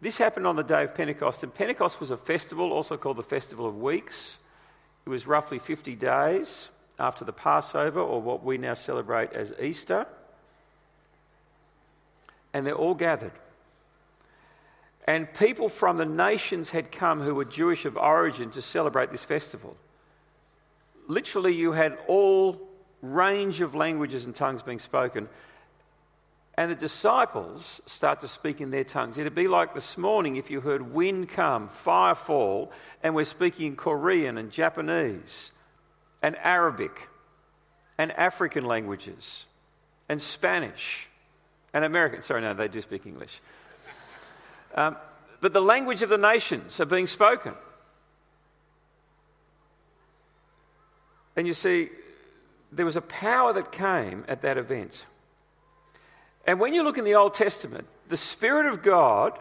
This 0.00 0.16
happened 0.16 0.46
on 0.46 0.56
the 0.56 0.64
day 0.64 0.84
of 0.84 0.94
Pentecost, 0.94 1.42
and 1.42 1.54
Pentecost 1.54 2.00
was 2.00 2.10
a 2.10 2.16
festival, 2.16 2.72
also 2.72 2.96
called 2.96 3.18
the 3.18 3.22
Festival 3.22 3.66
of 3.66 3.76
Weeks. 3.76 4.38
It 5.04 5.10
was 5.10 5.26
roughly 5.26 5.58
50 5.58 5.94
days 5.96 6.70
after 6.98 7.24
the 7.24 7.32
Passover, 7.32 8.00
or 8.00 8.20
what 8.22 8.42
we 8.42 8.56
now 8.56 8.74
celebrate 8.74 9.34
as 9.34 9.52
Easter. 9.60 10.06
And 12.54 12.66
they're 12.66 12.74
all 12.74 12.94
gathered. 12.94 13.32
And 15.06 15.32
people 15.34 15.68
from 15.68 15.98
the 15.98 16.06
nations 16.06 16.70
had 16.70 16.90
come 16.90 17.20
who 17.20 17.34
were 17.34 17.44
Jewish 17.44 17.84
of 17.84 17.98
origin 17.98 18.50
to 18.52 18.62
celebrate 18.62 19.12
this 19.12 19.22
festival. 19.22 19.76
Literally, 21.06 21.54
you 21.54 21.72
had 21.72 21.96
all 22.06 22.60
range 23.02 23.60
of 23.60 23.74
languages 23.74 24.26
and 24.26 24.34
tongues 24.34 24.62
being 24.62 24.78
spoken. 24.78 25.28
And 26.58 26.70
the 26.70 26.74
disciples 26.74 27.82
start 27.84 28.20
to 28.20 28.28
speak 28.28 28.60
in 28.60 28.70
their 28.70 28.84
tongues. 28.84 29.18
It'd 29.18 29.34
be 29.34 29.48
like 29.48 29.74
this 29.74 29.98
morning 29.98 30.36
if 30.36 30.50
you 30.50 30.62
heard 30.62 30.94
wind 30.94 31.28
come, 31.28 31.68
fire 31.68 32.14
fall, 32.14 32.72
and 33.02 33.14
we're 33.14 33.24
speaking 33.24 33.66
in 33.66 33.76
Korean 33.76 34.38
and 34.38 34.50
Japanese 34.50 35.52
and 36.22 36.34
Arabic 36.42 37.08
and 37.98 38.10
African 38.12 38.64
languages 38.64 39.44
and 40.08 40.20
Spanish 40.20 41.08
and 41.74 41.84
American. 41.84 42.22
Sorry, 42.22 42.40
no, 42.40 42.54
they 42.54 42.68
do 42.68 42.80
speak 42.80 43.04
English. 43.04 43.40
Um, 44.74 44.96
but 45.42 45.52
the 45.52 45.60
language 45.60 46.02
of 46.02 46.08
the 46.08 46.18
nations 46.18 46.80
are 46.80 46.86
being 46.86 47.06
spoken. 47.06 47.52
And 51.36 51.46
you 51.46 51.54
see, 51.54 51.90
there 52.72 52.86
was 52.86 52.96
a 52.96 53.02
power 53.02 53.52
that 53.52 53.70
came 53.70 54.24
at 54.26 54.42
that 54.42 54.58
event. 54.58 55.04
And 56.46 56.58
when 56.58 56.72
you 56.74 56.82
look 56.82 56.98
in 56.98 57.04
the 57.04 57.14
Old 57.14 57.34
Testament, 57.34 57.86
the 58.08 58.16
Spirit 58.16 58.66
of 58.66 58.82
God 58.82 59.38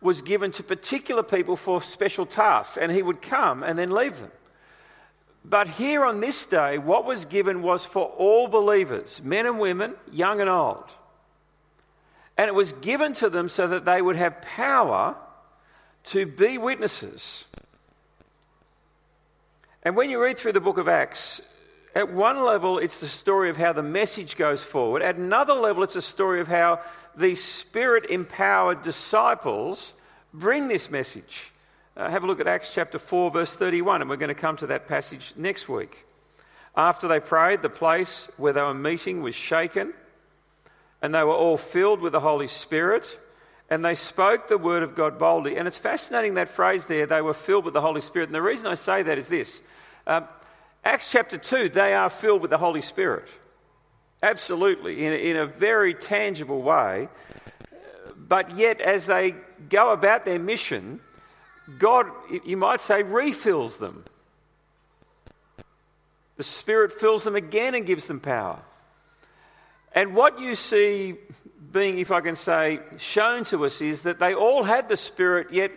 was 0.00 0.22
given 0.22 0.50
to 0.52 0.62
particular 0.62 1.22
people 1.22 1.56
for 1.56 1.82
special 1.82 2.26
tasks, 2.26 2.76
and 2.76 2.92
He 2.92 3.02
would 3.02 3.22
come 3.22 3.62
and 3.62 3.78
then 3.78 3.90
leave 3.90 4.20
them. 4.20 4.30
But 5.44 5.66
here 5.66 6.04
on 6.04 6.20
this 6.20 6.46
day, 6.46 6.78
what 6.78 7.04
was 7.04 7.24
given 7.24 7.62
was 7.62 7.84
for 7.84 8.06
all 8.06 8.48
believers, 8.48 9.20
men 9.22 9.46
and 9.46 9.58
women, 9.58 9.94
young 10.10 10.40
and 10.40 10.48
old. 10.48 10.90
And 12.36 12.48
it 12.48 12.54
was 12.54 12.72
given 12.72 13.12
to 13.14 13.28
them 13.28 13.48
so 13.48 13.66
that 13.68 13.84
they 13.84 14.00
would 14.00 14.16
have 14.16 14.40
power 14.42 15.16
to 16.04 16.26
be 16.26 16.58
witnesses. 16.58 17.44
And 19.82 19.96
when 19.96 20.10
you 20.10 20.22
read 20.22 20.38
through 20.38 20.52
the 20.52 20.60
book 20.60 20.78
of 20.78 20.86
Acts, 20.86 21.40
at 21.94 22.12
one 22.12 22.44
level, 22.44 22.78
it's 22.78 23.00
the 23.00 23.08
story 23.08 23.50
of 23.50 23.56
how 23.56 23.72
the 23.72 23.82
message 23.82 24.36
goes 24.36 24.62
forward. 24.62 25.02
At 25.02 25.16
another 25.16 25.54
level, 25.54 25.82
it's 25.82 25.96
a 25.96 26.02
story 26.02 26.40
of 26.40 26.48
how 26.48 26.80
these 27.16 27.42
spirit 27.42 28.06
empowered 28.06 28.82
disciples 28.82 29.94
bring 30.32 30.68
this 30.68 30.90
message. 30.90 31.50
Uh, 31.96 32.08
have 32.08 32.24
a 32.24 32.26
look 32.26 32.40
at 32.40 32.46
Acts 32.46 32.72
chapter 32.72 32.98
4, 32.98 33.30
verse 33.32 33.56
31, 33.56 34.00
and 34.00 34.08
we're 34.08 34.16
going 34.16 34.28
to 34.28 34.34
come 34.34 34.56
to 34.58 34.68
that 34.68 34.88
passage 34.88 35.34
next 35.36 35.68
week. 35.68 36.06
After 36.74 37.08
they 37.08 37.20
prayed, 37.20 37.60
the 37.60 37.68
place 37.68 38.30
where 38.38 38.54
they 38.54 38.62
were 38.62 38.72
meeting 38.72 39.20
was 39.20 39.34
shaken, 39.34 39.92
and 41.02 41.14
they 41.14 41.22
were 41.22 41.34
all 41.34 41.58
filled 41.58 42.00
with 42.00 42.12
the 42.12 42.20
Holy 42.20 42.46
Spirit, 42.46 43.18
and 43.72 43.82
they 43.82 43.94
spoke 43.94 44.48
the 44.48 44.58
word 44.58 44.82
of 44.82 44.94
God 44.94 45.18
boldly. 45.18 45.56
And 45.56 45.66
it's 45.66 45.78
fascinating 45.78 46.34
that 46.34 46.50
phrase 46.50 46.84
there, 46.84 47.06
they 47.06 47.22
were 47.22 47.32
filled 47.32 47.64
with 47.64 47.72
the 47.72 47.80
Holy 47.80 48.02
Spirit. 48.02 48.28
And 48.28 48.34
the 48.34 48.42
reason 48.42 48.66
I 48.66 48.74
say 48.74 49.02
that 49.02 49.16
is 49.16 49.28
this 49.28 49.62
um, 50.06 50.28
Acts 50.84 51.10
chapter 51.10 51.38
2, 51.38 51.70
they 51.70 51.94
are 51.94 52.10
filled 52.10 52.42
with 52.42 52.50
the 52.50 52.58
Holy 52.58 52.82
Spirit. 52.82 53.28
Absolutely, 54.22 55.06
in 55.06 55.14
in 55.14 55.36
a 55.38 55.46
very 55.46 55.94
tangible 55.94 56.60
way. 56.60 57.08
But 58.14 58.58
yet, 58.58 58.82
as 58.82 59.06
they 59.06 59.36
go 59.70 59.90
about 59.90 60.26
their 60.26 60.38
mission, 60.38 61.00
God, 61.78 62.10
you 62.44 62.58
might 62.58 62.82
say, 62.82 63.02
refills 63.02 63.78
them. 63.78 64.04
The 66.36 66.44
Spirit 66.44 66.92
fills 66.92 67.24
them 67.24 67.36
again 67.36 67.74
and 67.74 67.86
gives 67.86 68.04
them 68.04 68.20
power. 68.20 68.58
And 69.94 70.14
what 70.14 70.40
you 70.40 70.56
see 70.56 71.16
being, 71.72 71.98
if 71.98 72.10
I 72.10 72.20
can 72.20 72.36
say, 72.36 72.80
shown 72.98 73.44
to 73.44 73.64
us 73.64 73.80
is 73.80 74.02
that 74.02 74.18
they 74.18 74.34
all 74.34 74.62
had 74.62 74.88
the 74.88 74.96
Spirit, 74.96 75.52
yet 75.52 75.72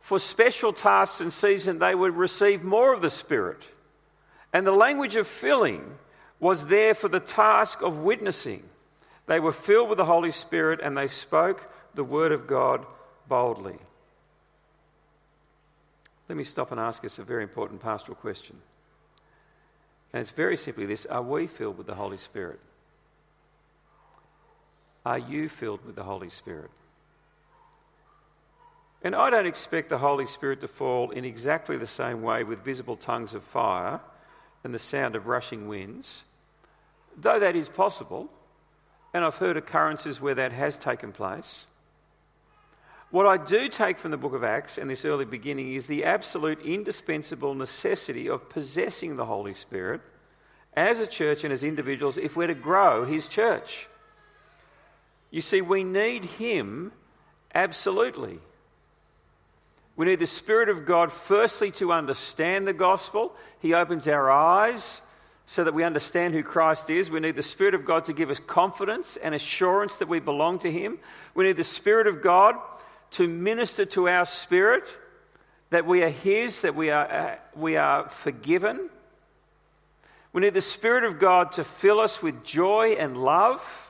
for 0.00 0.18
special 0.18 0.72
tasks 0.72 1.20
and 1.20 1.32
season 1.32 1.78
they 1.78 1.94
would 1.94 2.16
receive 2.16 2.64
more 2.64 2.92
of 2.92 3.00
the 3.00 3.10
Spirit. 3.10 3.62
And 4.52 4.66
the 4.66 4.72
language 4.72 5.16
of 5.16 5.26
filling 5.26 5.98
was 6.40 6.66
there 6.66 6.94
for 6.94 7.08
the 7.08 7.20
task 7.20 7.82
of 7.82 7.98
witnessing. 7.98 8.62
They 9.26 9.40
were 9.40 9.52
filled 9.52 9.88
with 9.90 9.98
the 9.98 10.04
Holy 10.04 10.30
Spirit 10.30 10.80
and 10.82 10.96
they 10.96 11.06
spoke 11.06 11.70
the 11.94 12.04
Word 12.04 12.32
of 12.32 12.46
God 12.46 12.86
boldly. 13.28 13.78
Let 16.28 16.36
me 16.36 16.44
stop 16.44 16.70
and 16.70 16.80
ask 16.80 17.04
us 17.04 17.18
a 17.18 17.24
very 17.24 17.42
important 17.42 17.82
pastoral 17.82 18.16
question. 18.16 18.56
And 20.12 20.20
it's 20.22 20.30
very 20.30 20.56
simply 20.56 20.86
this 20.86 21.06
Are 21.06 21.22
we 21.22 21.46
filled 21.46 21.78
with 21.78 21.86
the 21.86 21.94
Holy 21.94 22.16
Spirit? 22.16 22.60
Are 25.08 25.18
you 25.18 25.48
filled 25.48 25.86
with 25.86 25.96
the 25.96 26.02
Holy 26.02 26.28
Spirit? 26.28 26.70
And 29.02 29.16
I 29.16 29.30
don't 29.30 29.46
expect 29.46 29.88
the 29.88 29.96
Holy 29.96 30.26
Spirit 30.26 30.60
to 30.60 30.68
fall 30.68 31.12
in 31.12 31.24
exactly 31.24 31.78
the 31.78 31.86
same 31.86 32.20
way 32.20 32.44
with 32.44 32.62
visible 32.62 32.94
tongues 32.94 33.32
of 33.32 33.42
fire 33.42 34.00
and 34.62 34.74
the 34.74 34.78
sound 34.78 35.16
of 35.16 35.26
rushing 35.26 35.66
winds, 35.66 36.24
though 37.16 37.38
that 37.38 37.56
is 37.56 37.70
possible, 37.70 38.28
and 39.14 39.24
I've 39.24 39.36
heard 39.36 39.56
occurrences 39.56 40.20
where 40.20 40.34
that 40.34 40.52
has 40.52 40.78
taken 40.78 41.12
place. 41.12 41.64
What 43.10 43.24
I 43.24 43.38
do 43.38 43.70
take 43.70 43.96
from 43.96 44.10
the 44.10 44.18
book 44.18 44.34
of 44.34 44.44
Acts 44.44 44.76
and 44.76 44.90
this 44.90 45.06
early 45.06 45.24
beginning 45.24 45.72
is 45.72 45.86
the 45.86 46.04
absolute 46.04 46.60
indispensable 46.60 47.54
necessity 47.54 48.28
of 48.28 48.50
possessing 48.50 49.16
the 49.16 49.24
Holy 49.24 49.54
Spirit 49.54 50.02
as 50.74 51.00
a 51.00 51.06
church 51.06 51.44
and 51.44 51.52
as 51.52 51.64
individuals 51.64 52.18
if 52.18 52.36
we're 52.36 52.48
to 52.48 52.54
grow 52.54 53.06
His 53.06 53.26
church. 53.26 53.88
You 55.30 55.40
see, 55.40 55.60
we 55.60 55.84
need 55.84 56.24
Him 56.24 56.92
absolutely. 57.54 58.38
We 59.96 60.06
need 60.06 60.20
the 60.20 60.26
Spirit 60.26 60.68
of 60.68 60.86
God, 60.86 61.12
firstly, 61.12 61.72
to 61.72 61.92
understand 61.92 62.66
the 62.66 62.72
gospel. 62.72 63.34
He 63.60 63.74
opens 63.74 64.06
our 64.06 64.30
eyes 64.30 65.00
so 65.46 65.64
that 65.64 65.74
we 65.74 65.82
understand 65.82 66.34
who 66.34 66.42
Christ 66.42 66.88
is. 66.90 67.10
We 67.10 67.20
need 67.20 67.34
the 67.34 67.42
Spirit 67.42 67.74
of 67.74 67.84
God 67.84 68.04
to 68.04 68.12
give 68.12 68.30
us 68.30 68.38
confidence 68.38 69.16
and 69.16 69.34
assurance 69.34 69.96
that 69.96 70.08
we 70.08 70.20
belong 70.20 70.60
to 70.60 70.70
Him. 70.70 70.98
We 71.34 71.46
need 71.46 71.56
the 71.56 71.64
Spirit 71.64 72.06
of 72.06 72.22
God 72.22 72.56
to 73.12 73.26
minister 73.26 73.84
to 73.86 74.08
our 74.08 74.26
spirit 74.26 74.94
that 75.70 75.86
we 75.86 76.02
are 76.02 76.10
His, 76.10 76.60
that 76.60 76.74
we 76.74 76.90
are, 76.90 77.10
uh, 77.10 77.36
we 77.56 77.76
are 77.76 78.08
forgiven. 78.08 78.90
We 80.32 80.42
need 80.42 80.54
the 80.54 80.60
Spirit 80.60 81.04
of 81.04 81.18
God 81.18 81.52
to 81.52 81.64
fill 81.64 82.00
us 82.00 82.22
with 82.22 82.44
joy 82.44 82.96
and 82.98 83.16
love. 83.16 83.87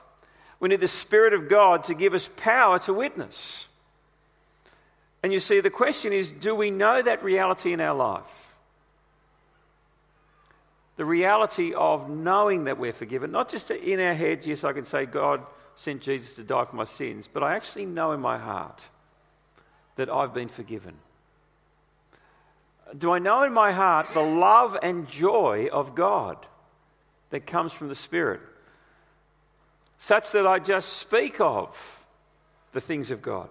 We 0.59 0.69
need 0.69 0.79
the 0.79 0.87
Spirit 0.87 1.33
of 1.33 1.47
God 1.47 1.85
to 1.85 1.93
give 1.93 2.13
us 2.13 2.29
power 2.35 2.79
to 2.79 2.93
witness. 2.93 3.67
And 5.23 5.33
you 5.33 5.39
see, 5.39 5.59
the 5.59 5.69
question 5.69 6.13
is 6.13 6.31
do 6.31 6.55
we 6.55 6.71
know 6.71 7.01
that 7.01 7.23
reality 7.23 7.73
in 7.73 7.81
our 7.81 7.95
life? 7.95 8.55
The 10.97 11.05
reality 11.05 11.73
of 11.73 12.09
knowing 12.09 12.65
that 12.65 12.77
we're 12.77 12.91
forgiven, 12.91 13.31
not 13.31 13.49
just 13.49 13.71
in 13.71 14.01
our 14.01 14.13
heads, 14.13 14.45
yes, 14.45 14.65
I 14.65 14.73
can 14.73 14.83
say 14.83 15.05
God 15.05 15.41
sent 15.75 16.01
Jesus 16.01 16.35
to 16.35 16.43
die 16.43 16.65
for 16.65 16.75
my 16.75 16.83
sins, 16.83 17.29
but 17.31 17.41
I 17.41 17.55
actually 17.55 17.85
know 17.85 18.11
in 18.11 18.19
my 18.19 18.37
heart 18.37 18.89
that 19.99 20.09
I've 20.09 20.33
been 20.33 20.47
forgiven? 20.47 20.93
Do 22.97 23.11
I 23.11 23.19
know 23.19 23.43
in 23.43 23.53
my 23.53 23.71
heart 23.73 24.07
the 24.13 24.21
love 24.21 24.77
and 24.81 25.07
joy 25.07 25.67
of 25.71 25.93
God 25.93 26.37
that 27.29 27.45
comes 27.45 27.71
from 27.73 27.89
the 27.89 27.95
Spirit? 27.95 28.39
Such 29.99 30.31
that 30.31 30.47
I 30.47 30.59
just 30.59 30.93
speak 30.93 31.41
of 31.41 32.05
the 32.71 32.79
things 32.79 33.11
of 33.11 33.21
God? 33.21 33.49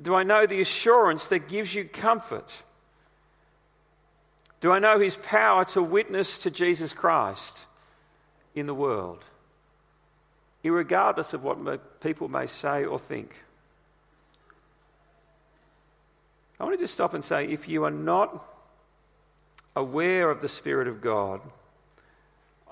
Do 0.00 0.14
I 0.14 0.22
know 0.22 0.46
the 0.46 0.60
assurance 0.60 1.26
that 1.28 1.48
gives 1.48 1.74
you 1.74 1.84
comfort? 1.84 2.62
Do 4.60 4.70
I 4.70 4.78
know 4.78 5.00
His 5.00 5.16
power 5.16 5.64
to 5.66 5.82
witness 5.82 6.38
to 6.38 6.52
Jesus 6.52 6.92
Christ 6.92 7.66
in 8.54 8.66
the 8.66 8.74
world, 8.74 9.24
regardless 10.62 11.34
of 11.34 11.42
what 11.42 12.00
people 12.00 12.28
may 12.28 12.46
say 12.46 12.84
or 12.84 12.98
think? 13.00 13.34
I 16.60 16.64
want 16.64 16.78
to 16.78 16.82
just 16.82 16.94
stop 16.94 17.12
and 17.12 17.24
say 17.24 17.46
if 17.46 17.68
you 17.68 17.84
are 17.84 17.90
not 17.90 18.48
aware 19.74 20.30
of 20.30 20.40
the 20.40 20.48
Spirit 20.48 20.86
of 20.86 21.00
God, 21.00 21.40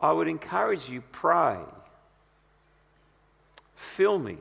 I 0.01 0.13
would 0.13 0.29
encourage 0.29 0.89
you 0.89 1.03
pray. 1.11 1.59
Fill 3.83 4.21
me. 4.21 4.39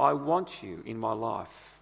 I 0.00 0.14
want 0.14 0.64
you 0.64 0.82
in 0.84 0.98
my 0.98 1.12
life. 1.12 1.78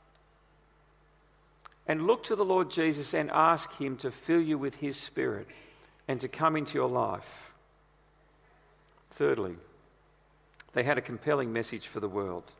And 1.86 2.06
look 2.06 2.22
to 2.24 2.36
the 2.36 2.44
Lord 2.44 2.70
Jesus 2.70 3.14
and 3.14 3.30
ask 3.30 3.74
Him 3.78 3.96
to 3.96 4.10
fill 4.10 4.42
you 4.42 4.58
with 4.58 4.76
His 4.76 4.98
Spirit 4.98 5.46
and 6.06 6.20
to 6.20 6.28
come 6.28 6.54
into 6.54 6.74
your 6.74 6.88
life. 6.88 7.50
Thirdly, 9.12 9.56
they 10.74 10.82
had 10.82 10.98
a 10.98 11.00
compelling 11.02 11.50
message 11.50 11.86
for 11.86 11.98
the 11.98 12.08
world. 12.08 12.52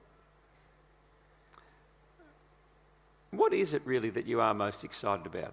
What 3.30 3.52
is 3.52 3.74
it 3.74 3.82
really 3.84 4.08
that 4.10 4.26
you 4.26 4.40
are 4.40 4.54
most 4.54 4.82
excited 4.82 5.26
about? 5.26 5.52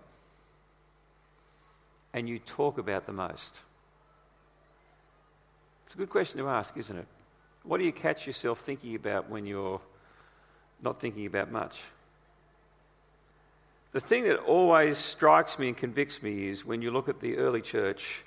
And 2.13 2.30
you 2.30 2.39
talk 2.39 2.78
about 2.78 3.06
the 3.06 3.12
most? 3.12 3.60
It's 5.84 5.95
a 5.95 5.98
good 5.98 6.10
question 6.10 6.39
to 6.39 6.48
ask, 6.48 6.76
isn't 6.78 6.98
it? 6.98 7.08
What 7.65 7.80
do 7.80 7.84
you 7.86 7.91
catch 7.91 8.28
yourself 8.28 8.60
thinking 8.60 8.95
about 8.95 9.30
when 9.30 9.45
you're 9.45 9.82
not 10.82 10.99
thinking 10.99 11.25
about 11.25 11.51
much? 11.51 11.82
The 13.91 13.99
thing 13.99 14.25
that 14.25 14.38
always 14.39 14.97
strikes 14.97 15.58
me 15.58 15.69
and 15.69 15.78
convicts 15.78 16.21
me 16.21 16.47
is 16.47 16.65
when 16.65 16.82
you 16.82 16.91
look 16.91 17.10
at 17.10 17.21
the 17.21 17.38
early 17.38 17.62
church, 17.62 18.23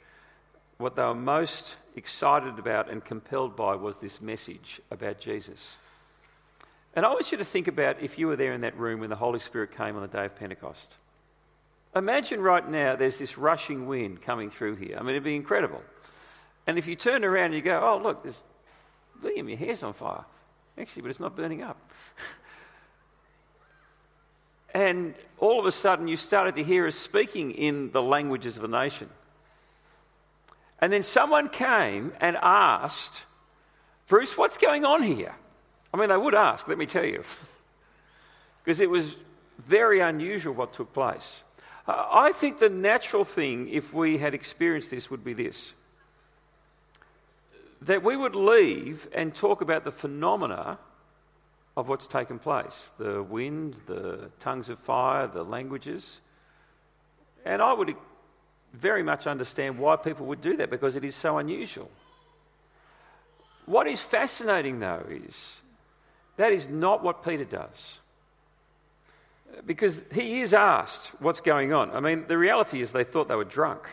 what 0.78 0.96
they 0.96 1.02
were 1.02 1.14
most 1.14 1.76
excited 1.94 2.58
about 2.58 2.88
and 2.90 3.04
compelled 3.04 3.54
by 3.54 3.76
was 3.76 3.98
this 3.98 4.20
message 4.20 4.80
about 4.90 5.20
Jesus. 5.20 5.76
And 6.94 7.04
I 7.04 7.10
want 7.10 7.30
you 7.30 7.38
to 7.38 7.44
think 7.44 7.68
about 7.68 8.00
if 8.00 8.18
you 8.18 8.28
were 8.28 8.36
there 8.36 8.52
in 8.52 8.62
that 8.62 8.76
room 8.76 9.00
when 9.00 9.10
the 9.10 9.16
Holy 9.16 9.38
Spirit 9.38 9.76
came 9.76 9.94
on 9.94 10.02
the 10.02 10.08
day 10.08 10.24
of 10.24 10.36
Pentecost. 10.36 10.96
Imagine 11.94 12.40
right 12.40 12.68
now 12.68 12.96
there's 12.96 13.18
this 13.18 13.38
rushing 13.38 13.86
wind 13.86 14.22
coming 14.22 14.50
through 14.50 14.76
here. 14.76 14.96
I 14.98 15.02
mean, 15.02 15.10
it'd 15.10 15.22
be 15.22 15.36
incredible. 15.36 15.82
And 16.66 16.78
if 16.78 16.86
you 16.86 16.96
turn 16.96 17.24
around 17.24 17.46
and 17.46 17.54
you 17.54 17.62
go, 17.62 17.80
oh, 17.82 18.02
look, 18.02 18.22
there's, 18.22 18.42
William, 19.22 19.48
your 19.48 19.58
hair's 19.58 19.82
on 19.82 19.92
fire. 19.92 20.24
Actually, 20.76 21.02
but 21.02 21.10
it's 21.10 21.20
not 21.20 21.36
burning 21.36 21.62
up. 21.62 21.76
and 24.74 25.14
all 25.38 25.58
of 25.58 25.66
a 25.66 25.72
sudden, 25.72 26.08
you 26.08 26.16
started 26.16 26.54
to 26.56 26.64
hear 26.64 26.86
us 26.86 26.96
speaking 26.96 27.50
in 27.52 27.90
the 27.90 28.02
languages 28.02 28.56
of 28.56 28.62
the 28.62 28.68
nation. 28.68 29.08
And 30.80 30.92
then 30.92 31.02
someone 31.02 31.48
came 31.48 32.12
and 32.20 32.36
asked, 32.40 33.24
Bruce, 34.06 34.38
what's 34.38 34.58
going 34.58 34.84
on 34.84 35.02
here? 35.02 35.34
I 35.92 35.96
mean, 35.96 36.08
they 36.08 36.16
would 36.16 36.34
ask, 36.34 36.68
let 36.68 36.78
me 36.78 36.86
tell 36.86 37.04
you, 37.04 37.24
because 38.64 38.80
it 38.80 38.90
was 38.90 39.16
very 39.58 40.00
unusual 40.00 40.54
what 40.54 40.72
took 40.72 40.92
place. 40.92 41.42
I 41.86 42.32
think 42.32 42.58
the 42.58 42.68
natural 42.68 43.24
thing, 43.24 43.68
if 43.70 43.94
we 43.94 44.18
had 44.18 44.34
experienced 44.34 44.90
this, 44.90 45.10
would 45.10 45.24
be 45.24 45.32
this 45.32 45.72
that 47.82 48.02
we 48.02 48.16
would 48.16 48.34
leave 48.34 49.08
and 49.12 49.34
talk 49.34 49.60
about 49.60 49.84
the 49.84 49.92
phenomena 49.92 50.78
of 51.76 51.88
what's 51.88 52.08
taken 52.08 52.38
place 52.38 52.92
the 52.98 53.22
wind, 53.22 53.76
the 53.86 54.30
tongues 54.40 54.68
of 54.68 54.78
fire, 54.78 55.26
the 55.26 55.44
languages. 55.44 56.20
And 57.44 57.62
I 57.62 57.72
would 57.72 57.94
very 58.72 59.02
much 59.02 59.26
understand 59.26 59.78
why 59.78 59.96
people 59.96 60.26
would 60.26 60.40
do 60.40 60.56
that 60.56 60.70
because 60.70 60.96
it 60.96 61.04
is 61.04 61.14
so 61.14 61.38
unusual. 61.38 61.90
What 63.66 63.86
is 63.86 64.02
fascinating, 64.02 64.80
though, 64.80 65.06
is 65.08 65.60
that 66.36 66.52
is 66.52 66.68
not 66.68 67.02
what 67.02 67.24
Peter 67.24 67.44
does. 67.44 68.00
Because 69.66 70.02
he 70.12 70.40
is 70.40 70.52
asked 70.52 71.08
what's 71.20 71.40
going 71.40 71.72
on. 71.72 71.90
I 71.90 72.00
mean, 72.00 72.26
the 72.28 72.38
reality 72.38 72.80
is 72.80 72.92
they 72.92 73.04
thought 73.04 73.28
they 73.28 73.34
were 73.34 73.44
drunk. 73.44 73.88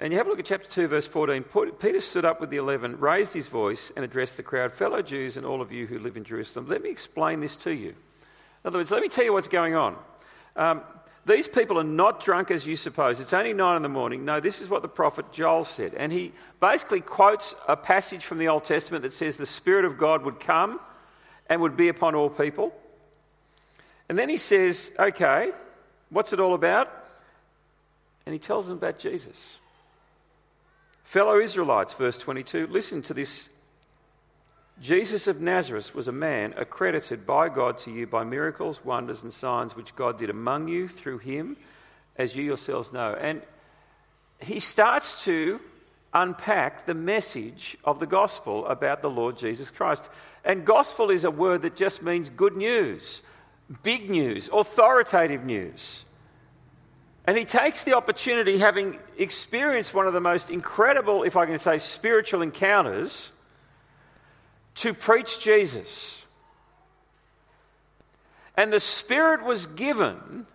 And 0.00 0.12
you 0.12 0.18
have 0.18 0.26
a 0.26 0.30
look 0.30 0.38
at 0.38 0.46
chapter 0.46 0.68
2, 0.68 0.88
verse 0.88 1.06
14. 1.06 1.44
Peter 1.78 2.00
stood 2.00 2.24
up 2.24 2.40
with 2.40 2.48
the 2.48 2.56
eleven, 2.56 2.98
raised 2.98 3.34
his 3.34 3.48
voice, 3.48 3.92
and 3.94 4.02
addressed 4.02 4.38
the 4.38 4.42
crowd 4.42 4.72
Fellow 4.72 5.02
Jews 5.02 5.36
and 5.36 5.44
all 5.44 5.60
of 5.60 5.70
you 5.70 5.86
who 5.86 5.98
live 5.98 6.16
in 6.16 6.24
Jerusalem, 6.24 6.66
let 6.68 6.82
me 6.82 6.88
explain 6.88 7.40
this 7.40 7.54
to 7.56 7.74
you. 7.74 7.90
In 7.90 8.68
other 8.68 8.78
words, 8.78 8.90
let 8.90 9.02
me 9.02 9.10
tell 9.10 9.24
you 9.24 9.34
what's 9.34 9.46
going 9.46 9.74
on. 9.74 9.96
Um, 10.56 10.80
these 11.26 11.46
people 11.46 11.78
are 11.78 11.84
not 11.84 12.24
drunk 12.24 12.50
as 12.50 12.66
you 12.66 12.76
suppose. 12.76 13.20
It's 13.20 13.34
only 13.34 13.52
nine 13.52 13.76
in 13.76 13.82
the 13.82 13.90
morning. 13.90 14.24
No, 14.24 14.40
this 14.40 14.62
is 14.62 14.70
what 14.70 14.80
the 14.80 14.88
prophet 14.88 15.32
Joel 15.32 15.64
said. 15.64 15.92
And 15.92 16.10
he 16.10 16.32
basically 16.60 17.02
quotes 17.02 17.54
a 17.68 17.76
passage 17.76 18.24
from 18.24 18.38
the 18.38 18.48
Old 18.48 18.64
Testament 18.64 19.02
that 19.02 19.12
says 19.12 19.36
the 19.36 19.44
Spirit 19.44 19.84
of 19.84 19.98
God 19.98 20.22
would 20.24 20.40
come 20.40 20.80
and 21.46 21.60
would 21.60 21.76
be 21.76 21.88
upon 21.88 22.14
all 22.14 22.30
people. 22.30 22.72
And 24.08 24.18
then 24.18 24.30
he 24.30 24.38
says, 24.38 24.90
okay, 24.98 25.52
what's 26.08 26.32
it 26.32 26.40
all 26.40 26.54
about? 26.54 26.90
And 28.24 28.32
he 28.32 28.38
tells 28.38 28.66
them 28.66 28.78
about 28.78 28.98
Jesus. 28.98 29.58
Fellow 31.10 31.40
Israelites, 31.40 31.92
verse 31.92 32.18
22, 32.18 32.68
listen 32.68 33.02
to 33.02 33.12
this 33.12 33.48
Jesus 34.80 35.26
of 35.26 35.40
Nazareth 35.40 35.92
was 35.92 36.06
a 36.06 36.12
man 36.12 36.54
accredited 36.56 37.26
by 37.26 37.48
God 37.48 37.78
to 37.78 37.90
you 37.90 38.06
by 38.06 38.22
miracles, 38.22 38.84
wonders, 38.84 39.24
and 39.24 39.32
signs 39.32 39.74
which 39.74 39.96
God 39.96 40.18
did 40.18 40.30
among 40.30 40.68
you 40.68 40.86
through 40.86 41.18
him, 41.18 41.56
as 42.14 42.36
you 42.36 42.44
yourselves 42.44 42.92
know. 42.92 43.12
And 43.20 43.42
he 44.40 44.60
starts 44.60 45.24
to 45.24 45.58
unpack 46.14 46.86
the 46.86 46.94
message 46.94 47.76
of 47.84 47.98
the 47.98 48.06
gospel 48.06 48.64
about 48.68 49.02
the 49.02 49.10
Lord 49.10 49.36
Jesus 49.36 49.68
Christ. 49.68 50.08
And 50.44 50.64
gospel 50.64 51.10
is 51.10 51.24
a 51.24 51.30
word 51.32 51.62
that 51.62 51.74
just 51.74 52.04
means 52.04 52.30
good 52.30 52.56
news, 52.56 53.22
big 53.82 54.10
news, 54.10 54.48
authoritative 54.52 55.44
news. 55.44 56.04
And 57.30 57.38
he 57.38 57.44
takes 57.44 57.84
the 57.84 57.94
opportunity, 57.94 58.58
having 58.58 58.98
experienced 59.16 59.94
one 59.94 60.08
of 60.08 60.12
the 60.12 60.20
most 60.20 60.50
incredible, 60.50 61.22
if 61.22 61.36
I 61.36 61.46
can 61.46 61.60
say, 61.60 61.78
spiritual 61.78 62.42
encounters 62.42 63.30
to 64.74 64.92
preach 64.92 65.38
Jesus. 65.38 66.26
And 68.56 68.72
the 68.72 68.80
Spirit 68.80 69.44
was 69.44 69.66
given 69.66 70.48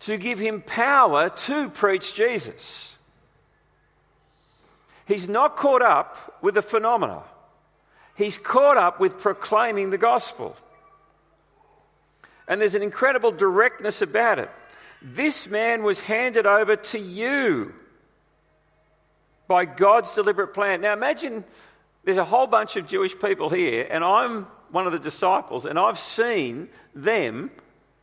to 0.00 0.18
give 0.18 0.38
him 0.38 0.60
power 0.60 1.30
to 1.30 1.70
preach 1.70 2.12
Jesus. 2.12 2.98
He's 5.06 5.26
not 5.26 5.56
caught 5.56 5.80
up 5.80 6.36
with 6.42 6.54
the 6.54 6.60
phenomena, 6.60 7.22
he's 8.14 8.36
caught 8.36 8.76
up 8.76 9.00
with 9.00 9.18
proclaiming 9.18 9.88
the 9.88 9.96
gospel. 9.96 10.54
And 12.46 12.60
there's 12.60 12.74
an 12.74 12.82
incredible 12.82 13.30
directness 13.30 14.02
about 14.02 14.38
it. 14.38 14.50
This 15.02 15.46
man 15.46 15.82
was 15.82 16.00
handed 16.00 16.46
over 16.46 16.76
to 16.76 16.98
you 16.98 17.74
by 19.48 19.64
God's 19.64 20.14
deliberate 20.14 20.54
plan. 20.54 20.80
Now 20.82 20.92
imagine 20.92 21.44
there's 22.04 22.18
a 22.18 22.24
whole 22.24 22.46
bunch 22.46 22.76
of 22.76 22.86
Jewish 22.86 23.18
people 23.18 23.50
here, 23.50 23.86
and 23.90 24.04
I'm 24.04 24.46
one 24.70 24.86
of 24.86 24.92
the 24.92 24.98
disciples, 24.98 25.66
and 25.66 25.78
I've 25.78 25.98
seen 25.98 26.68
them 26.94 27.50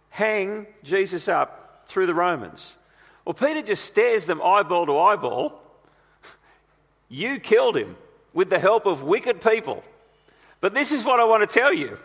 hang 0.10 0.68
Jesus 0.84 1.28
up 1.28 1.84
through 1.88 2.08
the 2.08 2.14
Romans. 2.14 2.76
Well, 3.26 3.34
Peter 3.34 3.62
just 3.62 3.86
stares 3.86 4.26
them 4.26 4.42
eyeball 4.42 4.86
to 4.88 4.98
eyeball. 4.98 5.62
You 7.10 7.40
killed 7.40 7.78
him 7.78 7.96
with 8.34 8.50
the 8.50 8.60
help 8.60 8.86
of 8.86 9.04
wicked 9.04 9.42
people. 9.42 9.84
But 10.60 10.74
this 10.74 10.92
is 10.92 11.06
what 11.06 11.20
I 11.20 11.26
want 11.26 11.48
to 11.48 11.60
tell 11.60 11.74
you 11.74 11.98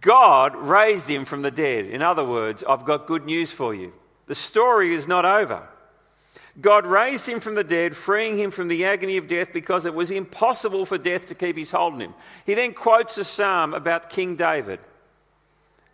God 0.00 0.56
raised 0.56 1.08
him 1.08 1.24
from 1.24 1.42
the 1.42 1.50
dead. 1.50 1.86
In 1.86 2.02
other 2.02 2.24
words, 2.24 2.64
I've 2.66 2.84
got 2.84 3.06
good 3.06 3.26
news 3.26 3.52
for 3.52 3.74
you. 3.74 3.92
The 4.26 4.34
story 4.34 4.94
is 4.94 5.06
not 5.06 5.24
over. 5.24 5.68
God 6.60 6.86
raised 6.86 7.28
him 7.28 7.40
from 7.40 7.56
the 7.56 7.64
dead, 7.64 7.96
freeing 7.96 8.38
him 8.38 8.50
from 8.50 8.68
the 8.68 8.84
agony 8.84 9.16
of 9.16 9.26
death 9.26 9.52
because 9.52 9.86
it 9.86 9.94
was 9.94 10.10
impossible 10.10 10.86
for 10.86 10.96
death 10.96 11.26
to 11.28 11.34
keep 11.34 11.56
his 11.56 11.72
hold 11.72 11.94
on 11.94 12.00
him. 12.00 12.14
He 12.46 12.54
then 12.54 12.74
quotes 12.74 13.18
a 13.18 13.24
psalm 13.24 13.74
about 13.74 14.08
King 14.08 14.36
David 14.36 14.78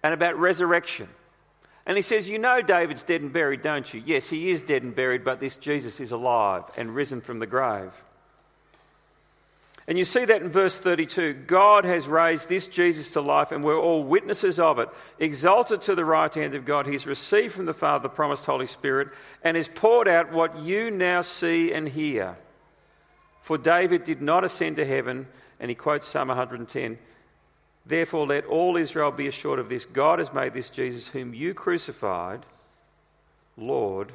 and 0.03 0.13
about 0.13 0.39
resurrection. 0.39 1.09
And 1.87 1.97
he 1.97 2.03
says, 2.03 2.29
You 2.29 2.39
know 2.39 2.61
David's 2.61 3.03
dead 3.03 3.23
and 3.23 3.33
buried, 3.33 3.63
don't 3.63 3.93
you? 3.93 4.03
Yes, 4.05 4.29
he 4.29 4.51
is 4.51 4.63
dead 4.63 4.83
and 4.83 4.95
buried, 4.95 5.25
but 5.25 5.41
this 5.41 5.57
Jesus 5.57 5.99
is 5.99 6.13
alive 6.13 6.65
and 6.77 6.95
risen 6.95 7.23
from 7.23 7.39
the 7.39 7.47
grave. 7.47 7.93
And 9.91 9.99
you 9.99 10.05
see 10.05 10.25
that 10.25 10.41
in 10.41 10.51
verse 10.51 10.79
32. 10.79 11.35
God 11.49 11.85
has 11.85 12.07
raised 12.07 12.49
this 12.49 12.69
Jesus 12.69 13.11
to 13.15 13.21
life, 13.21 13.51
and 13.51 13.65
we're 13.65 13.77
all 13.77 14.05
witnesses 14.05 14.61
of 14.61 14.79
it. 14.79 14.89
Exalted 15.19 15.83
to 15.83 15.97
the 15.97 16.05
right 16.05 16.33
hand 16.33 16.55
of 16.55 16.65
God, 16.65 16.87
He's 16.87 17.09
received 17.09 17.55
from 17.55 17.67
the 17.67 17.75
Father 17.75 18.05
the 18.05 18.09
promised 18.09 18.47
Holy 18.47 18.67
Spirit, 18.67 19.09
and 19.43 19.57
has 19.57 19.67
poured 19.67 20.07
out 20.07 20.31
what 20.31 20.61
you 20.61 20.93
now 20.93 21.23
see 21.23 21.73
and 21.73 21.89
hear. 21.89 22.37
For 23.43 23.59
David 23.59 24.05
did 24.05 24.23
not 24.23 24.45
ascend 24.45 24.77
to 24.77 24.87
heaven, 24.87 25.27
and 25.59 25.71
he 25.71 25.75
quotes 25.75 26.07
Psalm 26.07 26.29
110. 26.29 26.97
Therefore, 27.85 28.29
let 28.29 28.45
all 28.45 28.77
Israel 28.77 29.11
be 29.11 29.27
assured 29.27 29.59
of 29.59 29.69
this 29.69 29.87
God 29.87 30.21
has 30.21 30.33
made 30.33 30.55
this 30.55 30.71
Jesus, 30.71 31.09
whom 31.09 31.35
you 31.35 31.53
crucified, 31.53 32.47
Lord 33.57 34.13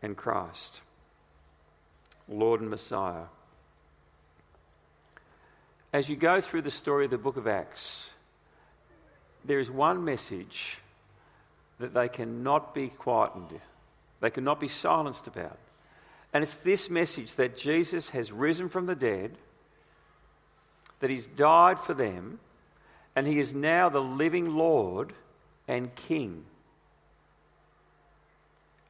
and 0.00 0.16
Christ, 0.16 0.80
Lord 2.28 2.60
and 2.60 2.70
Messiah 2.70 3.24
as 5.92 6.08
you 6.08 6.16
go 6.16 6.40
through 6.40 6.62
the 6.62 6.70
story 6.70 7.04
of 7.04 7.10
the 7.10 7.18
book 7.18 7.36
of 7.36 7.46
Acts, 7.46 8.10
there 9.44 9.58
is 9.58 9.70
one 9.70 10.04
message 10.04 10.78
that 11.78 11.92
they 11.92 12.08
cannot 12.08 12.74
be 12.74 12.88
quietened, 12.88 13.60
they 14.20 14.30
cannot 14.30 14.60
be 14.60 14.68
silenced 14.68 15.26
about. 15.26 15.58
And 16.32 16.42
it's 16.42 16.54
this 16.54 16.88
message 16.88 17.34
that 17.34 17.56
Jesus 17.56 18.10
has 18.10 18.32
risen 18.32 18.68
from 18.68 18.86
the 18.86 18.94
dead, 18.94 19.32
that 21.00 21.10
he's 21.10 21.26
died 21.26 21.78
for 21.78 21.92
them, 21.92 22.38
and 23.14 23.26
he 23.26 23.38
is 23.38 23.52
now 23.52 23.90
the 23.90 24.00
living 24.00 24.54
Lord 24.56 25.12
and 25.68 25.94
King. 25.94 26.44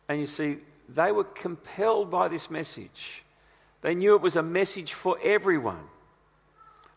And 0.08 0.20
you 0.20 0.26
see, 0.26 0.58
they 0.88 1.10
were 1.10 1.24
compelled 1.24 2.10
by 2.10 2.28
this 2.28 2.50
message. 2.50 3.24
They 3.80 3.94
knew 3.94 4.14
it 4.14 4.20
was 4.20 4.36
a 4.36 4.42
message 4.42 4.92
for 4.92 5.18
everyone. 5.24 5.88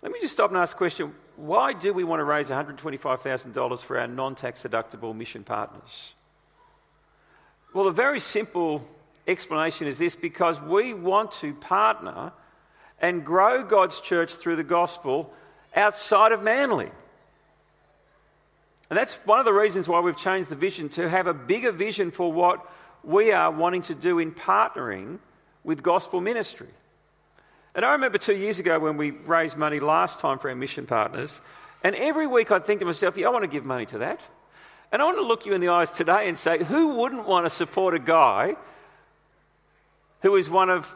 Let 0.05 0.11
me 0.11 0.19
just 0.21 0.35
stop 0.35 0.51
and 0.51 0.59
ask 0.59 0.73
the 0.73 0.77
question 0.77 1.15
why 1.35 1.73
do 1.73 1.91
we 1.91 2.03
want 2.03 2.19
to 2.19 2.23
raise 2.25 2.51
$125,000 2.51 3.81
for 3.81 3.99
our 3.99 4.05
non 4.05 4.35
tax 4.35 4.61
deductible 4.61 5.15
mission 5.15 5.43
partners? 5.43 6.13
Well, 7.73 7.87
a 7.87 7.91
very 7.91 8.19
simple 8.19 8.87
explanation 9.27 9.87
is 9.87 9.97
this 9.97 10.15
because 10.15 10.61
we 10.61 10.93
want 10.93 11.31
to 11.31 11.55
partner 11.55 12.33
and 13.01 13.25
grow 13.25 13.63
God's 13.63 13.99
church 13.99 14.35
through 14.35 14.57
the 14.57 14.63
gospel 14.63 15.33
outside 15.75 16.31
of 16.33 16.43
Manly. 16.43 16.91
And 18.91 18.99
that's 18.99 19.15
one 19.25 19.39
of 19.39 19.45
the 19.45 19.53
reasons 19.53 19.87
why 19.87 20.01
we've 20.01 20.15
changed 20.15 20.49
the 20.49 20.55
vision 20.55 20.87
to 20.89 21.09
have 21.09 21.25
a 21.25 21.33
bigger 21.33 21.71
vision 21.71 22.11
for 22.11 22.31
what 22.31 22.63
we 23.03 23.31
are 23.31 23.49
wanting 23.49 23.81
to 23.81 23.95
do 23.95 24.19
in 24.19 24.33
partnering 24.33 25.17
with 25.63 25.81
gospel 25.81 26.21
ministry. 26.21 26.69
And 27.75 27.83
I 27.83 27.91
remember 27.91 28.17
two 28.17 28.35
years 28.35 28.59
ago 28.59 28.79
when 28.79 28.95
we 28.95 29.11
raised 29.11 29.57
money 29.57 29.81
last 29.81 30.21
time 30.21 30.39
for 30.39 30.49
our 30.49 30.55
mission 30.55 30.87
partners, 30.87 31.41
and 31.83 31.93
every 31.95 32.25
week 32.25 32.49
I'd 32.49 32.65
think 32.65 32.79
to 32.79 32.85
myself, 32.85 33.17
yeah, 33.17 33.27
I 33.27 33.31
want 33.31 33.43
to 33.43 33.49
give 33.49 33.65
money 33.65 33.85
to 33.87 33.97
that. 33.99 34.21
And 34.91 35.01
I 35.01 35.05
want 35.05 35.17
to 35.17 35.25
look 35.25 35.45
you 35.45 35.53
in 35.53 35.59
the 35.59 35.67
eyes 35.67 35.91
today 35.91 36.29
and 36.29 36.37
say, 36.37 36.63
who 36.63 36.99
wouldn't 36.99 37.27
want 37.27 37.45
to 37.45 37.49
support 37.49 37.93
a 37.93 37.99
guy 37.99 38.55
who 40.21 40.35
is 40.37 40.49
one 40.49 40.69
of 40.69 40.89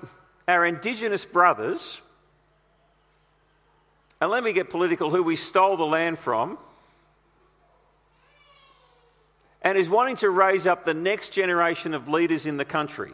our 0.47 0.65
Indigenous 0.65 1.25
brothers? 1.25 2.01
And 4.21 4.31
let 4.31 4.41
me 4.43 4.53
get 4.53 4.69
political, 4.69 5.09
who 5.09 5.21
we 5.21 5.35
stole 5.35 5.75
the 5.75 5.85
land 5.85 6.17
from, 6.17 6.57
and 9.61 9.77
is 9.77 9.89
wanting 9.89 10.15
to 10.17 10.29
raise 10.29 10.65
up 10.65 10.85
the 10.85 10.93
next 10.93 11.29
generation 11.29 11.93
of 11.93 12.07
leaders 12.07 12.45
in 12.45 12.55
the 12.55 12.65
country. 12.65 13.11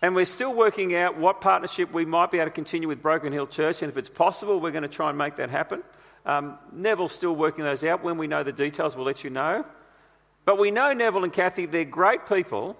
And 0.00 0.14
we're 0.14 0.24
still 0.26 0.54
working 0.54 0.94
out 0.94 1.18
what 1.18 1.40
partnership 1.40 1.92
we 1.92 2.04
might 2.04 2.30
be 2.30 2.38
able 2.38 2.46
to 2.46 2.54
continue 2.54 2.86
with 2.86 3.02
Broken 3.02 3.32
Hill 3.32 3.46
Church. 3.46 3.82
And 3.82 3.90
if 3.90 3.96
it's 3.96 4.08
possible, 4.08 4.60
we're 4.60 4.70
going 4.70 4.82
to 4.82 4.88
try 4.88 5.08
and 5.08 5.18
make 5.18 5.36
that 5.36 5.50
happen. 5.50 5.82
Um, 6.24 6.58
Neville's 6.72 7.12
still 7.12 7.34
working 7.34 7.64
those 7.64 7.82
out. 7.82 8.04
When 8.04 8.16
we 8.18 8.26
know 8.26 8.42
the 8.44 8.52
details, 8.52 8.94
we'll 8.94 9.06
let 9.06 9.24
you 9.24 9.30
know. 9.30 9.64
But 10.44 10.58
we 10.58 10.70
know 10.70 10.92
Neville 10.92 11.24
and 11.24 11.32
Kathy, 11.32 11.66
they're 11.66 11.84
great 11.84 12.26
people. 12.26 12.76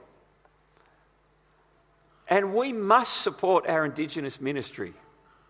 And 2.28 2.54
we 2.54 2.72
must 2.72 3.22
support 3.22 3.66
our 3.66 3.84
Indigenous 3.84 4.40
ministry 4.40 4.94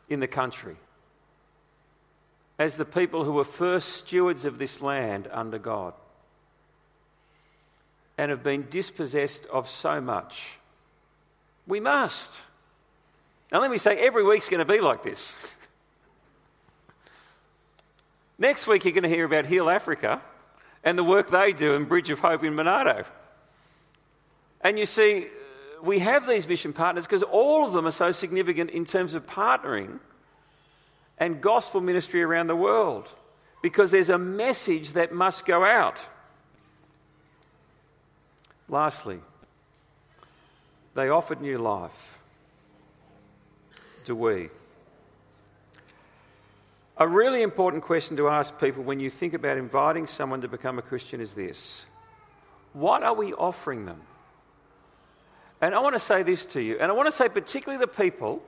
in 0.08 0.20
the 0.20 0.28
country 0.28 0.76
as 2.58 2.76
the 2.76 2.84
people 2.84 3.24
who 3.24 3.32
were 3.32 3.44
first 3.44 3.90
stewards 3.90 4.44
of 4.44 4.58
this 4.58 4.80
land 4.80 5.28
under 5.32 5.58
God. 5.58 5.92
and 8.18 8.32
have 8.32 8.42
been 8.42 8.66
dispossessed 8.68 9.46
of 9.46 9.68
so 9.68 10.00
much. 10.00 10.58
We 11.68 11.78
must. 11.78 12.34
And 13.52 13.60
let 13.60 13.70
me 13.70 13.78
say, 13.78 14.04
every 14.04 14.24
week's 14.24 14.48
going 14.48 14.66
to 14.66 14.72
be 14.72 14.80
like 14.80 15.04
this. 15.04 15.34
Next 18.38 18.66
week, 18.66 18.84
you're 18.84 18.92
going 18.92 19.02
to 19.02 19.08
hear 19.08 19.26
about 19.26 19.46
Heal 19.46 19.70
Africa 19.70 20.20
and 20.82 20.98
the 20.98 21.04
work 21.04 21.30
they 21.30 21.52
do 21.52 21.74
in 21.74 21.84
Bridge 21.84 22.10
of 22.10 22.20
Hope 22.20 22.42
in 22.42 22.54
Monado. 22.54 23.04
And 24.62 24.78
you 24.78 24.86
see, 24.86 25.26
we 25.82 25.98
have 26.00 26.26
these 26.26 26.48
mission 26.48 26.72
partners 26.72 27.06
because 27.06 27.22
all 27.22 27.66
of 27.66 27.72
them 27.72 27.86
are 27.86 27.92
so 27.92 28.12
significant 28.12 28.70
in 28.70 28.84
terms 28.84 29.14
of 29.14 29.26
partnering 29.26 30.00
and 31.18 31.40
gospel 31.40 31.80
ministry 31.80 32.22
around 32.22 32.46
the 32.46 32.56
world 32.56 33.08
because 33.62 33.90
there's 33.90 34.08
a 34.08 34.18
message 34.18 34.94
that 34.94 35.12
must 35.12 35.44
go 35.44 35.64
out. 35.64 36.06
Lastly, 38.68 39.20
they 40.98 41.10
offered 41.10 41.40
new 41.40 41.58
life. 41.58 42.18
Do 44.04 44.16
we? 44.16 44.48
A 46.96 47.06
really 47.06 47.42
important 47.42 47.84
question 47.84 48.16
to 48.16 48.28
ask 48.28 48.58
people 48.58 48.82
when 48.82 48.98
you 48.98 49.08
think 49.08 49.32
about 49.32 49.58
inviting 49.58 50.08
someone 50.08 50.40
to 50.40 50.48
become 50.48 50.76
a 50.76 50.82
Christian 50.82 51.20
is 51.20 51.34
this 51.34 51.86
What 52.72 53.04
are 53.04 53.14
we 53.14 53.32
offering 53.32 53.86
them? 53.86 54.00
And 55.60 55.72
I 55.72 55.78
want 55.78 55.94
to 55.94 56.00
say 56.00 56.24
this 56.24 56.44
to 56.46 56.60
you, 56.60 56.78
and 56.80 56.90
I 56.90 56.94
want 56.94 57.06
to 57.06 57.12
say 57.12 57.28
particularly 57.28 57.80
the 57.80 57.86
people 57.86 58.42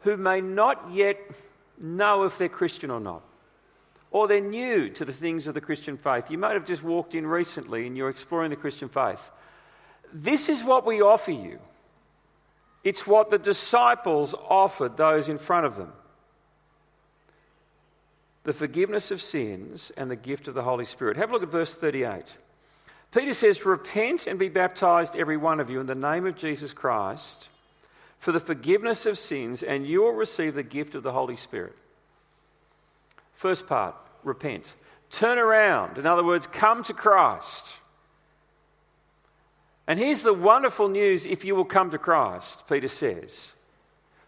who 0.00 0.16
may 0.16 0.40
not 0.40 0.90
yet 0.90 1.20
know 1.80 2.24
if 2.24 2.38
they're 2.38 2.48
Christian 2.48 2.90
or 2.90 2.98
not, 2.98 3.22
or 4.10 4.26
they're 4.26 4.40
new 4.40 4.88
to 4.90 5.04
the 5.04 5.12
things 5.12 5.46
of 5.46 5.54
the 5.54 5.60
Christian 5.60 5.96
faith. 5.96 6.28
You 6.28 6.38
might 6.38 6.54
have 6.54 6.66
just 6.66 6.82
walked 6.82 7.14
in 7.14 7.24
recently 7.24 7.86
and 7.86 7.96
you're 7.96 8.10
exploring 8.10 8.50
the 8.50 8.56
Christian 8.56 8.88
faith. 8.88 9.30
This 10.12 10.48
is 10.48 10.64
what 10.64 10.86
we 10.86 11.00
offer 11.00 11.32
you. 11.32 11.58
It's 12.84 13.06
what 13.06 13.30
the 13.30 13.38
disciples 13.38 14.34
offered 14.48 14.96
those 14.96 15.28
in 15.28 15.38
front 15.38 15.66
of 15.66 15.76
them 15.76 15.92
the 18.44 18.52
forgiveness 18.54 19.10
of 19.10 19.20
sins 19.20 19.92
and 19.94 20.10
the 20.10 20.16
gift 20.16 20.48
of 20.48 20.54
the 20.54 20.62
Holy 20.62 20.86
Spirit. 20.86 21.18
Have 21.18 21.28
a 21.28 21.32
look 21.34 21.42
at 21.42 21.50
verse 21.50 21.74
38. 21.74 22.34
Peter 23.12 23.34
says, 23.34 23.66
Repent 23.66 24.26
and 24.26 24.38
be 24.38 24.48
baptized, 24.48 25.14
every 25.16 25.36
one 25.36 25.60
of 25.60 25.68
you, 25.68 25.80
in 25.80 25.86
the 25.86 25.94
name 25.94 26.24
of 26.24 26.34
Jesus 26.34 26.72
Christ 26.72 27.50
for 28.18 28.32
the 28.32 28.40
forgiveness 28.40 29.06
of 29.06 29.16
sins, 29.18 29.62
and 29.62 29.86
you 29.86 30.02
will 30.02 30.12
receive 30.12 30.54
the 30.54 30.62
gift 30.62 30.94
of 30.94 31.02
the 31.02 31.12
Holy 31.12 31.36
Spirit. 31.36 31.76
First 33.34 33.66
part, 33.66 33.94
repent. 34.24 34.74
Turn 35.10 35.38
around. 35.38 35.98
In 35.98 36.06
other 36.06 36.24
words, 36.24 36.46
come 36.46 36.82
to 36.84 36.92
Christ. 36.92 37.76
And 39.88 39.98
here's 39.98 40.22
the 40.22 40.34
wonderful 40.34 40.88
news 40.88 41.24
if 41.24 41.46
you 41.46 41.56
will 41.56 41.64
come 41.64 41.90
to 41.90 41.98
Christ, 41.98 42.68
Peter 42.68 42.88
says. 42.88 43.54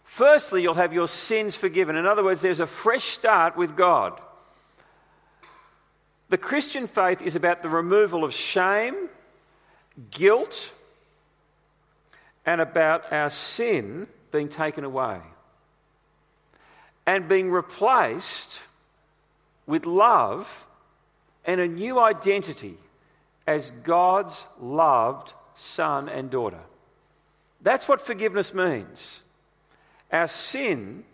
Firstly, 0.04 0.62
you'll 0.62 0.74
have 0.74 0.94
your 0.94 1.06
sins 1.06 1.54
forgiven. 1.54 1.96
In 1.96 2.06
other 2.06 2.24
words, 2.24 2.40
there's 2.40 2.60
a 2.60 2.66
fresh 2.66 3.04
start 3.04 3.58
with 3.58 3.76
God. 3.76 4.18
The 6.30 6.38
Christian 6.38 6.86
faith 6.86 7.20
is 7.20 7.36
about 7.36 7.62
the 7.62 7.68
removal 7.68 8.24
of 8.24 8.32
shame, 8.32 9.10
guilt, 10.10 10.72
and 12.46 12.62
about 12.62 13.12
our 13.12 13.28
sin 13.28 14.06
being 14.32 14.48
taken 14.48 14.84
away 14.84 15.18
and 17.06 17.28
being 17.28 17.50
replaced 17.50 18.62
with 19.66 19.84
love 19.84 20.66
and 21.44 21.60
a 21.60 21.68
new 21.68 22.00
identity 22.00 22.78
as 23.46 23.72
God's 23.72 24.46
loved 24.58 25.34
son 25.60 26.08
and 26.08 26.30
daughter. 26.30 26.60
That's 27.60 27.86
what 27.86 28.00
forgiveness 28.00 28.54
means. 28.54 29.20
Our 30.10 30.26
sin 30.26 31.04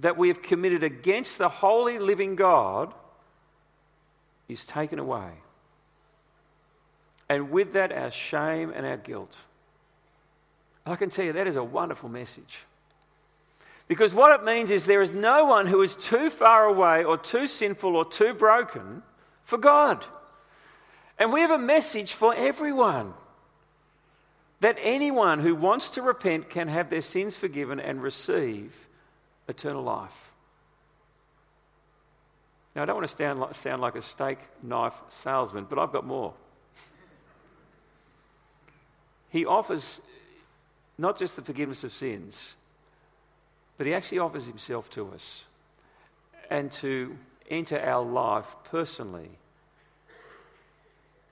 that 0.00 0.16
we 0.16 0.28
have 0.28 0.40
committed 0.40 0.84
against 0.84 1.38
the 1.38 1.48
holy 1.48 1.98
living 1.98 2.36
God 2.36 2.94
is 4.48 4.64
taken 4.64 4.98
away. 4.98 5.30
And 7.28 7.50
with 7.50 7.72
that, 7.72 7.92
our 7.92 8.10
shame 8.10 8.72
and 8.74 8.86
our 8.86 8.96
guilt. 8.96 9.36
I 10.86 10.96
can 10.96 11.10
tell 11.10 11.24
you 11.24 11.32
that 11.34 11.46
is 11.46 11.56
a 11.56 11.64
wonderful 11.64 12.08
message. 12.08 12.64
Because 13.88 14.14
what 14.14 14.38
it 14.38 14.44
means 14.44 14.70
is 14.70 14.86
there 14.86 15.02
is 15.02 15.10
no 15.10 15.46
one 15.46 15.66
who 15.66 15.82
is 15.82 15.96
too 15.96 16.30
far 16.30 16.64
away 16.64 17.04
or 17.04 17.18
too 17.18 17.46
sinful 17.46 17.96
or 17.96 18.04
too 18.04 18.32
broken 18.32 19.02
for 19.42 19.58
God. 19.58 20.04
And 21.18 21.32
we 21.32 21.40
have 21.40 21.50
a 21.50 21.58
message 21.58 22.12
for 22.12 22.34
everyone 22.34 23.12
that 24.60 24.76
anyone 24.80 25.38
who 25.38 25.54
wants 25.54 25.90
to 25.90 26.02
repent 26.02 26.50
can 26.50 26.68
have 26.68 26.90
their 26.90 27.00
sins 27.00 27.36
forgiven 27.36 27.78
and 27.78 28.02
receive 28.02 28.88
eternal 29.46 29.82
life. 29.82 30.32
Now, 32.74 32.82
I 32.82 32.86
don't 32.86 32.96
want 32.96 33.08
to 33.08 33.16
sound 33.16 33.40
like, 33.40 33.54
sound 33.54 33.82
like 33.82 33.96
a 33.96 34.02
steak 34.02 34.38
knife 34.62 34.94
salesman, 35.08 35.66
but 35.68 35.78
I've 35.78 35.92
got 35.92 36.06
more. 36.06 36.34
he 39.30 39.46
offers 39.46 40.00
not 40.96 41.18
just 41.18 41.36
the 41.36 41.42
forgiveness 41.42 41.84
of 41.84 41.92
sins, 41.92 42.54
but 43.76 43.86
he 43.86 43.94
actually 43.94 44.18
offers 44.18 44.46
himself 44.46 44.90
to 44.90 45.08
us 45.12 45.44
and 46.50 46.72
to 46.72 47.16
enter 47.48 47.80
our 47.80 48.04
life 48.04 48.56
personally 48.64 49.30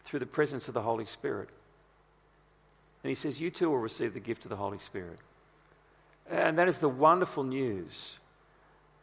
through 0.05 0.21
the 0.21 0.27
presence 0.27 0.69
of 0.69 0.75
the 0.75 0.83
Holy 0.83 1.07
Spirit. 1.07 1.49
And 3.07 3.09
he 3.09 3.15
says, 3.15 3.41
You 3.41 3.53
too 3.53 3.71
will 3.71 3.79
receive 3.79 4.15
the 4.15 4.19
gift 4.19 4.45
of 4.47 4.49
the 4.49 4.57
Holy 4.57 4.79
Spirit. 4.79 5.21
And 6.29 6.59
that 6.59 6.67
is 6.67 6.79
the 6.79 6.89
wonderful 6.89 7.45
news 7.45 8.19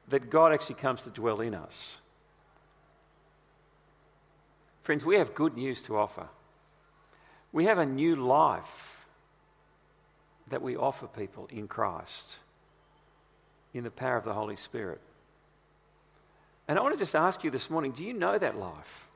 that 0.09 0.29
God 0.29 0.51
actually 0.51 0.75
comes 0.75 1.03
to 1.03 1.09
dwell 1.09 1.39
in 1.39 1.55
us. 1.55 1.99
Friends, 4.81 5.05
we 5.05 5.15
have 5.15 5.33
good 5.33 5.55
news 5.55 5.81
to 5.83 5.97
offer. 5.97 6.27
We 7.53 7.63
have 7.63 7.77
a 7.77 7.85
new 7.85 8.17
life 8.17 9.05
that 10.49 10.61
we 10.61 10.75
offer 10.75 11.07
people 11.07 11.47
in 11.49 11.69
Christ, 11.69 12.35
in 13.73 13.85
the 13.85 13.89
power 13.89 14.17
of 14.17 14.25
the 14.25 14.33
Holy 14.33 14.57
Spirit. 14.57 14.99
And 16.67 16.77
I 16.77 16.81
want 16.81 16.93
to 16.93 16.99
just 16.99 17.15
ask 17.15 17.41
you 17.45 17.51
this 17.51 17.69
morning 17.69 17.93
do 17.93 18.03
you 18.03 18.11
know 18.11 18.37
that 18.37 18.57
life? 18.57 19.07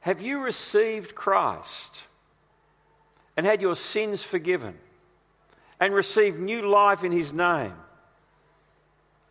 Have 0.00 0.20
you 0.20 0.40
received 0.40 1.14
Christ 1.14 2.06
and 3.36 3.46
had 3.46 3.62
your 3.62 3.74
sins 3.74 4.22
forgiven 4.22 4.76
and 5.78 5.94
received 5.94 6.38
new 6.38 6.68
life 6.68 7.04
in 7.04 7.12
His 7.12 7.32
name? 7.32 7.74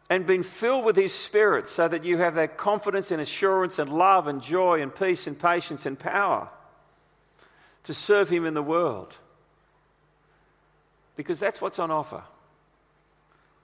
and 0.10 0.26
been 0.26 0.44
filled 0.44 0.84
with 0.84 0.96
His 0.96 1.14
Spirit 1.14 1.70
so 1.70 1.88
that 1.88 2.04
you 2.04 2.18
have 2.18 2.36
that 2.36 2.58
confidence 2.58 3.12
and 3.12 3.22
assurance 3.22 3.78
and 3.78 3.92
love 3.92 4.28
and 4.28 4.42
joy 4.42 4.82
and 4.82 4.94
peace 4.94 5.28
and 5.28 5.40
patience 5.40 5.86
and 5.86 6.00
power 6.00 6.50
to 7.84 7.94
serve 7.94 8.30
Him 8.30 8.46
in 8.46 8.56
the 8.56 8.64
world. 8.64 9.14
Because 11.16 11.40
that's 11.40 11.62
what's 11.62 11.80
on 11.80 11.92
offer. 11.92 12.24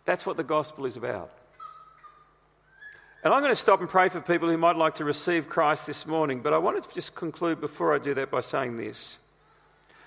That's 0.06 0.26
what 0.26 0.38
the 0.38 0.44
gospel 0.44 0.86
is 0.86 0.98
about. 0.98 1.32
And 3.24 3.34
I'm 3.34 3.42
going 3.42 3.52
to 3.52 3.60
stop 3.60 3.80
and 3.80 3.90
pray 3.90 4.10
for 4.10 4.22
people 4.22 4.50
who 4.50 4.58
might 4.58 4.76
like 4.76 4.96
to 4.96 5.06
receive 5.06 5.50
Christ 5.50 5.88
this 5.88 6.06
morning, 6.06 6.42
but 6.42 6.54
I 6.54 6.60
want 6.60 6.84
to 6.84 6.94
just 6.94 7.16
conclude 7.16 7.60
before 7.60 7.96
I 7.96 7.98
do 7.98 8.14
that 8.14 8.30
by 8.30 8.42
saying 8.42 8.78
this. 8.78 9.18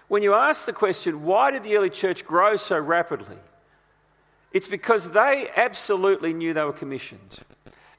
When 0.08 0.22
you 0.22 0.34
ask 0.34 0.64
the 0.64 0.72
question, 0.72 1.24
why 1.24 1.50
did 1.50 1.62
the 1.62 1.76
early 1.76 1.90
church 1.90 2.24
grow 2.24 2.56
so 2.56 2.78
rapidly? 2.78 3.36
It's 4.52 4.68
because 4.68 5.10
they 5.10 5.48
absolutely 5.54 6.32
knew 6.32 6.54
they 6.54 6.64
were 6.64 6.72
commissioned. 6.72 7.38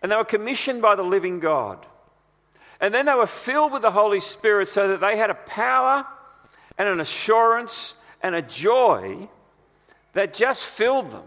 And 0.01 0.11
they 0.11 0.15
were 0.15 0.25
commissioned 0.25 0.81
by 0.81 0.95
the 0.95 1.03
living 1.03 1.39
God. 1.39 1.85
And 2.81 2.93
then 2.93 3.05
they 3.05 3.13
were 3.13 3.27
filled 3.27 3.73
with 3.73 3.83
the 3.83 3.91
Holy 3.91 4.19
Spirit 4.19 4.69
so 4.69 4.87
that 4.87 5.01
they 5.01 5.17
had 5.17 5.29
a 5.29 5.35
power 5.35 6.05
and 6.77 6.87
an 6.87 6.99
assurance 6.99 7.93
and 8.23 8.33
a 8.33 8.41
joy 8.41 9.29
that 10.13 10.33
just 10.33 10.63
filled 10.65 11.11
them. 11.11 11.25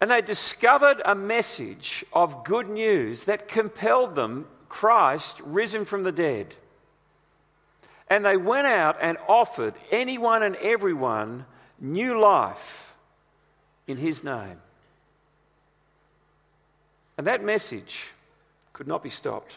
And 0.00 0.10
they 0.10 0.20
discovered 0.20 1.02
a 1.04 1.14
message 1.14 2.04
of 2.12 2.44
good 2.44 2.68
news 2.68 3.24
that 3.24 3.48
compelled 3.48 4.14
them 4.14 4.46
Christ 4.68 5.40
risen 5.40 5.84
from 5.84 6.04
the 6.04 6.12
dead. 6.12 6.54
And 8.10 8.24
they 8.24 8.36
went 8.36 8.66
out 8.66 8.96
and 9.00 9.18
offered 9.28 9.74
anyone 9.90 10.42
and 10.42 10.56
everyone 10.56 11.44
new 11.78 12.20
life 12.20 12.94
in 13.86 13.96
His 13.96 14.24
name. 14.24 14.58
And 17.16 17.26
that 17.26 17.44
message 17.44 18.12
could 18.72 18.86
not 18.86 19.02
be 19.02 19.10
stopped. 19.10 19.56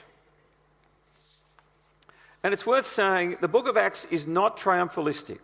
And 2.44 2.54
it's 2.54 2.66
worth 2.66 2.88
saying 2.88 3.38
the 3.40 3.48
book 3.48 3.68
of 3.68 3.78
Acts 3.78 4.06
is 4.06 4.26
not 4.26 4.58
triumphalistic. 4.58 5.40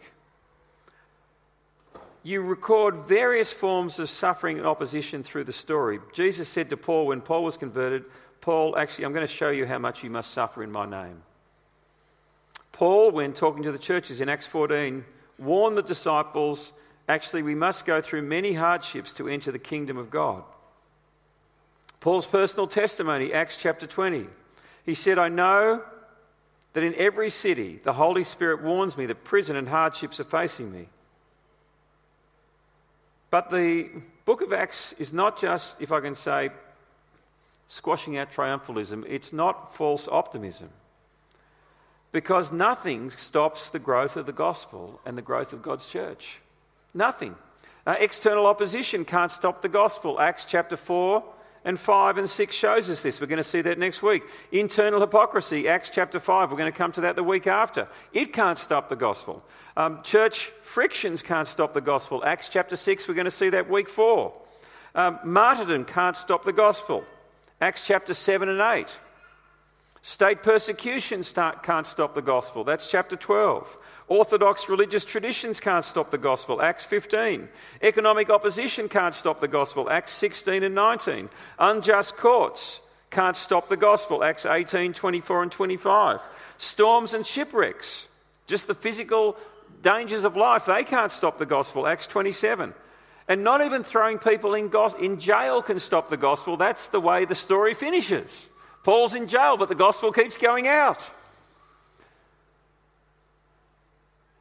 You 2.24 2.41
record 2.41 3.08
various 3.08 3.53
forms 3.53 3.99
of 3.99 4.10
suffering 4.10 4.58
and 4.58 4.68
opposition 4.68 5.24
through 5.24 5.45
the 5.45 5.53
story. 5.53 5.99
Jesus 6.12 6.49
said 6.49 6.72
to 6.72 6.78
Paul 6.78 7.05
when 7.05 7.22
Paul 7.22 7.43
was 7.43 7.55
converted, 7.55 8.03
Paul, 8.41 8.78
actually, 8.78 9.05
I'm 9.05 9.14
going 9.14 9.26
to 9.26 9.32
show 9.32 9.49
you 9.49 9.66
how 9.66 9.78
much 9.78 10.03
you 10.03 10.10
must 10.10 10.32
suffer 10.32 10.64
in 10.64 10.72
my 10.72 10.86
name. 10.86 11.22
Paul, 12.78 13.09
when 13.09 13.34
talking 13.34 13.63
to 13.63 13.71
the 13.71 13.80
churches 13.80 14.21
in 14.21 14.30
Acts 14.30 14.45
14, 14.45 15.03
warned 15.39 15.80
the 15.80 15.82
disciples 15.82 16.73
actually, 17.09 17.41
we 17.41 17.55
must 17.55 17.88
go 17.88 18.01
through 18.01 18.21
many 18.21 18.53
hardships 18.53 19.13
to 19.13 19.28
enter 19.28 19.51
the 19.51 19.57
kingdom 19.57 19.97
of 19.97 20.11
God. 20.11 20.43
Paul's 22.01 22.28
personal 22.28 22.67
testimony, 22.67 23.34
Acts 23.34 23.57
chapter 23.57 23.88
20. 23.88 24.28
He 24.86 24.93
said, 24.93 25.17
I 25.17 25.28
know 25.28 25.82
that 26.73 26.84
in 26.84 26.93
every 26.93 27.32
city 27.32 27.80
the 27.84 27.93
Holy 27.93 28.23
Spirit 28.23 28.61
warns 28.61 28.95
me 28.95 29.07
that 29.07 29.23
prison 29.23 29.55
and 29.55 29.67
hardships 29.67 30.19
are 30.19 30.23
facing 30.23 30.71
me. 30.71 30.88
But 33.32 33.49
the 33.49 33.89
book 34.25 34.41
of 34.41 34.53
Acts 34.53 34.93
is 34.99 35.11
not 35.11 35.41
just, 35.41 35.82
if 35.82 35.91
I 35.91 35.99
can 35.99 36.13
say, 36.13 36.51
squashing 37.65 38.19
out 38.19 38.32
triumphalism, 38.32 39.03
it's 39.09 39.34
not 39.34 39.73
false 39.73 40.07
optimism. 40.07 40.69
Because 42.12 42.51
nothing 42.51 43.10
stops 43.10 43.70
the 43.70 43.80
growth 43.80 44.16
of 44.16 44.26
the 44.26 44.32
gospel 44.32 44.99
and 45.05 45.18
the 45.18 45.22
growth 45.22 45.53
of 45.53 45.62
God's 45.62 45.88
church. 45.88 46.39
Nothing. 46.93 47.36
Uh, 47.86 47.95
external 47.99 48.45
opposition 48.45 49.05
can't 49.05 49.32
stop 49.32 49.62
the 49.62 49.70
gospel. 49.70 50.20
Acts 50.20 50.45
chapter 50.45 50.76
4 50.76 51.24
and 51.64 51.80
5 51.80 52.18
and 52.18 52.30
6 52.30 52.55
shows 52.55 52.89
us 52.89 53.03
this. 53.03 53.20
We're 53.20 53.28
going 53.28 53.38
to 53.38 53.43
see 53.43 53.62
that 53.62 53.78
next 53.78 54.01
week. 54.01 54.24
Internal 54.51 55.01
hypocrisy, 55.01 55.68
Acts 55.68 55.89
chapter 55.89 56.20
5. 56.20 56.51
We're 56.51 56.58
going 56.58 56.72
to 56.72 56.78
come 56.78 56.91
to 56.93 57.01
that 57.01 57.16
the 57.16 57.24
week 57.24 57.47
after. 57.47 57.88
It 58.14 58.34
can't 58.34 58.58
stop 58.58 58.89
the 58.89 58.95
gospel. 58.95 59.43
Um, 59.76 60.01
church 60.01 60.51
frictions 60.64 61.22
can't 61.22 61.47
stop 61.47 61.74
the 61.74 61.82
gospel. 61.82 62.24
Acts 62.26 62.49
chapter 62.49 62.76
6, 62.76 63.08
we're 63.08 63.14
going 63.14 63.26
to 63.26 63.32
see 63.32 63.49
that 63.49 63.70
week 63.70 63.89
4. 63.89 64.34
Um, 64.95 65.20
martyrdom 65.24 65.86
can't 65.86 66.16
stop 66.16 66.43
the 66.43 66.53
gospel. 66.53 67.03
Acts 67.60 67.86
chapter 67.86 68.14
7 68.14 68.49
and 68.49 68.62
8. 68.62 68.99
State 70.01 70.43
persecution 70.43 71.23
can't 71.63 71.85
stop 71.85 72.13
the 72.13 72.21
gospel. 72.21 72.63
That's 72.63 72.89
chapter 72.89 73.15
12. 73.15 73.77
Orthodox 74.07 74.69
religious 74.69 75.03
traditions 75.03 75.59
can't 75.59 75.83
stop 75.83 76.11
the 76.11 76.17
gospel. 76.17 76.61
Acts 76.61 76.85
15. 76.85 77.49
Economic 77.81 78.29
opposition 78.29 78.87
can't 78.87 79.13
stop 79.13 79.41
the 79.41 79.47
gospel. 79.47 79.89
Acts 79.89 80.13
16 80.13 80.63
and 80.63 80.75
19. 80.75 81.29
Unjust 81.59 82.15
courts 82.15 82.79
can't 83.09 83.35
stop 83.35 83.67
the 83.67 83.77
gospel. 83.77 84.23
Acts 84.23 84.45
18, 84.45 84.93
24 84.93 85.43
and 85.43 85.51
25. 85.51 86.21
Storms 86.57 87.13
and 87.13 87.25
shipwrecks, 87.25 88.07
just 88.47 88.67
the 88.67 88.75
physical 88.75 89.35
dangers 89.81 90.23
of 90.23 90.35
life, 90.37 90.65
they 90.65 90.83
can't 90.83 91.11
stop 91.11 91.37
the 91.37 91.45
gospel. 91.45 91.85
Acts 91.85 92.07
27. 92.07 92.73
And 93.27 93.43
not 93.43 93.61
even 93.61 93.83
throwing 93.83 94.19
people 94.19 94.53
in, 94.53 94.69
go- 94.69 94.87
in 94.99 95.19
jail 95.19 95.61
can 95.61 95.79
stop 95.79 96.07
the 96.07 96.17
gospel. 96.17 96.55
That's 96.55 96.87
the 96.87 97.01
way 97.01 97.25
the 97.25 97.35
story 97.35 97.73
finishes. 97.73 98.47
Paul's 98.88 99.15
in 99.15 99.27
jail, 99.27 99.57
but 99.57 99.67
the 99.67 99.75
gospel 99.75 100.13
keeps 100.13 100.38
going 100.38 100.65
out. 100.65 101.01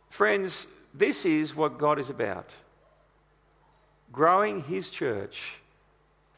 Friends, 0.09 0.69
this 0.95 1.27
is 1.27 1.57
what 1.57 1.79
God 1.79 1.99
is 1.99 2.11
about 2.11 2.49
growing 4.13 4.63
his 4.63 4.89
church 4.89 5.59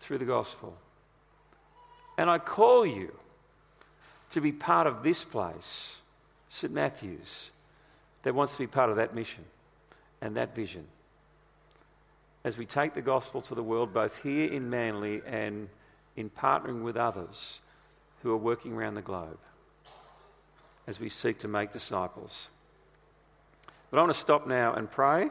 through 0.01 0.17
the 0.17 0.25
gospel. 0.25 0.75
And 2.17 2.31
I 2.31 2.39
call 2.39 2.87
you 2.87 3.13
to 4.31 4.41
be 4.41 4.53
part 4.53 4.87
of 4.87 5.03
this 5.03 5.23
place, 5.23 5.99
St. 6.49 6.73
Matthew's, 6.73 7.51
that 8.23 8.35
wants 8.35 8.55
to 8.55 8.59
be 8.61 8.67
part 8.67 8.89
of 8.89 8.97
that 8.97 9.15
mission 9.15 9.45
and 10.23 10.35
that 10.35 10.57
vision. 10.57 10.87
As 12.43 12.57
we 12.57 12.65
take 12.65 12.95
the 12.95 13.03
gospel 13.03 13.43
to 13.43 13.55
the 13.55 13.63
world, 13.63 13.93
both 13.93 14.23
here 14.23 14.51
in 14.51 14.71
Manly 14.71 15.21
and 15.27 15.69
in 16.17 16.31
partnering 16.31 16.81
with 16.81 16.97
others 16.97 17.61
who 18.23 18.31
are 18.33 18.37
working 18.37 18.73
around 18.73 18.95
the 18.95 19.03
globe 19.03 19.39
as 20.87 20.99
we 20.99 21.09
seek 21.09 21.39
to 21.41 21.49
make 21.49 21.71
disciples. 21.71 22.49
But 23.91 23.99
I 23.99 24.01
want 24.01 24.13
to 24.13 24.19
stop 24.19 24.47
now 24.47 24.75
and 24.75 24.91
pray. 24.91 25.29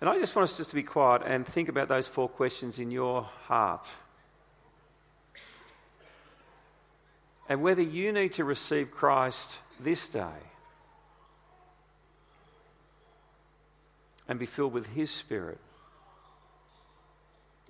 And 0.00 0.10
I 0.10 0.18
just 0.18 0.36
want 0.36 0.44
us 0.44 0.56
just 0.58 0.70
to 0.70 0.76
be 0.76 0.82
quiet 0.82 1.22
and 1.24 1.46
think 1.46 1.68
about 1.68 1.88
those 1.88 2.06
four 2.06 2.28
questions 2.28 2.78
in 2.78 2.90
your 2.90 3.22
heart. 3.22 3.88
And 7.48 7.62
whether 7.62 7.82
you 7.82 8.12
need 8.12 8.32
to 8.34 8.44
receive 8.44 8.90
Christ 8.90 9.58
this 9.80 10.08
day 10.08 10.40
and 14.28 14.38
be 14.38 14.46
filled 14.46 14.72
with 14.72 14.88
His 14.88 15.10
Spirit 15.10 15.58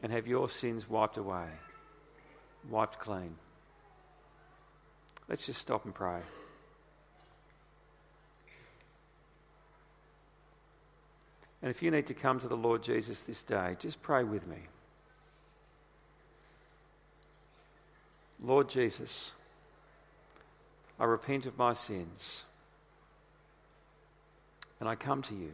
and 0.03 0.13
have 0.13 0.27
your 0.27 0.49
sins 0.49 0.89
wiped 0.89 1.17
away, 1.17 1.47
wiped 2.69 2.99
clean. 2.99 3.37
Let's 5.29 5.47
just 5.47 5.61
stop 5.61 5.85
and 5.85 5.95
pray. 5.95 6.21
And 11.63 11.71
if 11.71 11.83
you 11.83 11.91
need 11.91 12.07
to 12.07 12.15
come 12.15 12.39
to 12.41 12.49
the 12.49 12.57
Lord 12.57 12.83
Jesus 12.83 13.21
this 13.21 13.43
day, 13.43 13.77
just 13.81 14.01
pray 14.03 14.23
with 14.23 14.47
me. 14.47 14.59
Lord 18.41 18.69
Jesus, 18.69 19.33
I 21.01 21.05
repent 21.05 21.47
of 21.47 21.59
my 21.59 21.73
sins 21.73 22.45
and 24.79 24.89
I 24.89 24.95
come 24.95 25.23
to 25.23 25.35
you. 25.35 25.53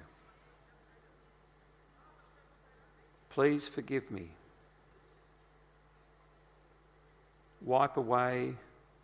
Please 3.30 3.66
forgive 3.66 4.10
me. 4.10 4.28
Wipe 7.62 7.96
away 7.96 8.56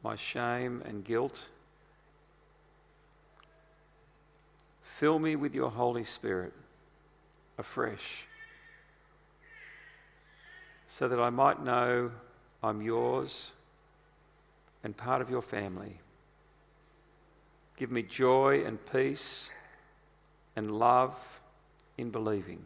my 0.03 0.17
shame 0.17 0.83
and 0.85 1.05
guilt. 1.05 1.47
Fill 4.83 5.19
me 5.19 5.37
with 5.37 5.55
your 5.55 5.71
Holy 5.71 6.05
Spirit 6.05 6.53
afresh 7.57 8.27
so 10.87 11.07
that 11.07 11.21
I 11.21 11.31
might 11.31 11.63
know 11.63 12.11
I'm 12.63 12.83
yours 12.83 13.53
and 14.83 14.97
part 14.97 15.21
of 15.21 15.31
your 15.31 15.43
family. 15.43 16.01
Give 17.77 17.91
me 17.93 18.03
joy 18.03 18.65
and 18.65 18.79
peace 18.91 19.51
and 20.57 20.73
love 20.73 21.15
in 21.97 22.11
believing. 22.11 22.65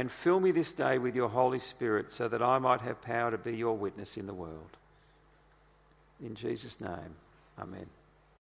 And 0.00 0.10
fill 0.10 0.40
me 0.40 0.50
this 0.50 0.72
day 0.72 0.96
with 0.96 1.14
your 1.14 1.28
Holy 1.28 1.58
Spirit 1.58 2.10
so 2.10 2.26
that 2.26 2.40
I 2.40 2.58
might 2.58 2.80
have 2.80 3.02
power 3.02 3.30
to 3.30 3.36
be 3.36 3.54
your 3.54 3.76
witness 3.76 4.16
in 4.16 4.26
the 4.26 4.32
world. 4.32 4.78
In 6.24 6.34
Jesus' 6.34 6.80
name, 6.80 7.16
amen. 7.58 7.84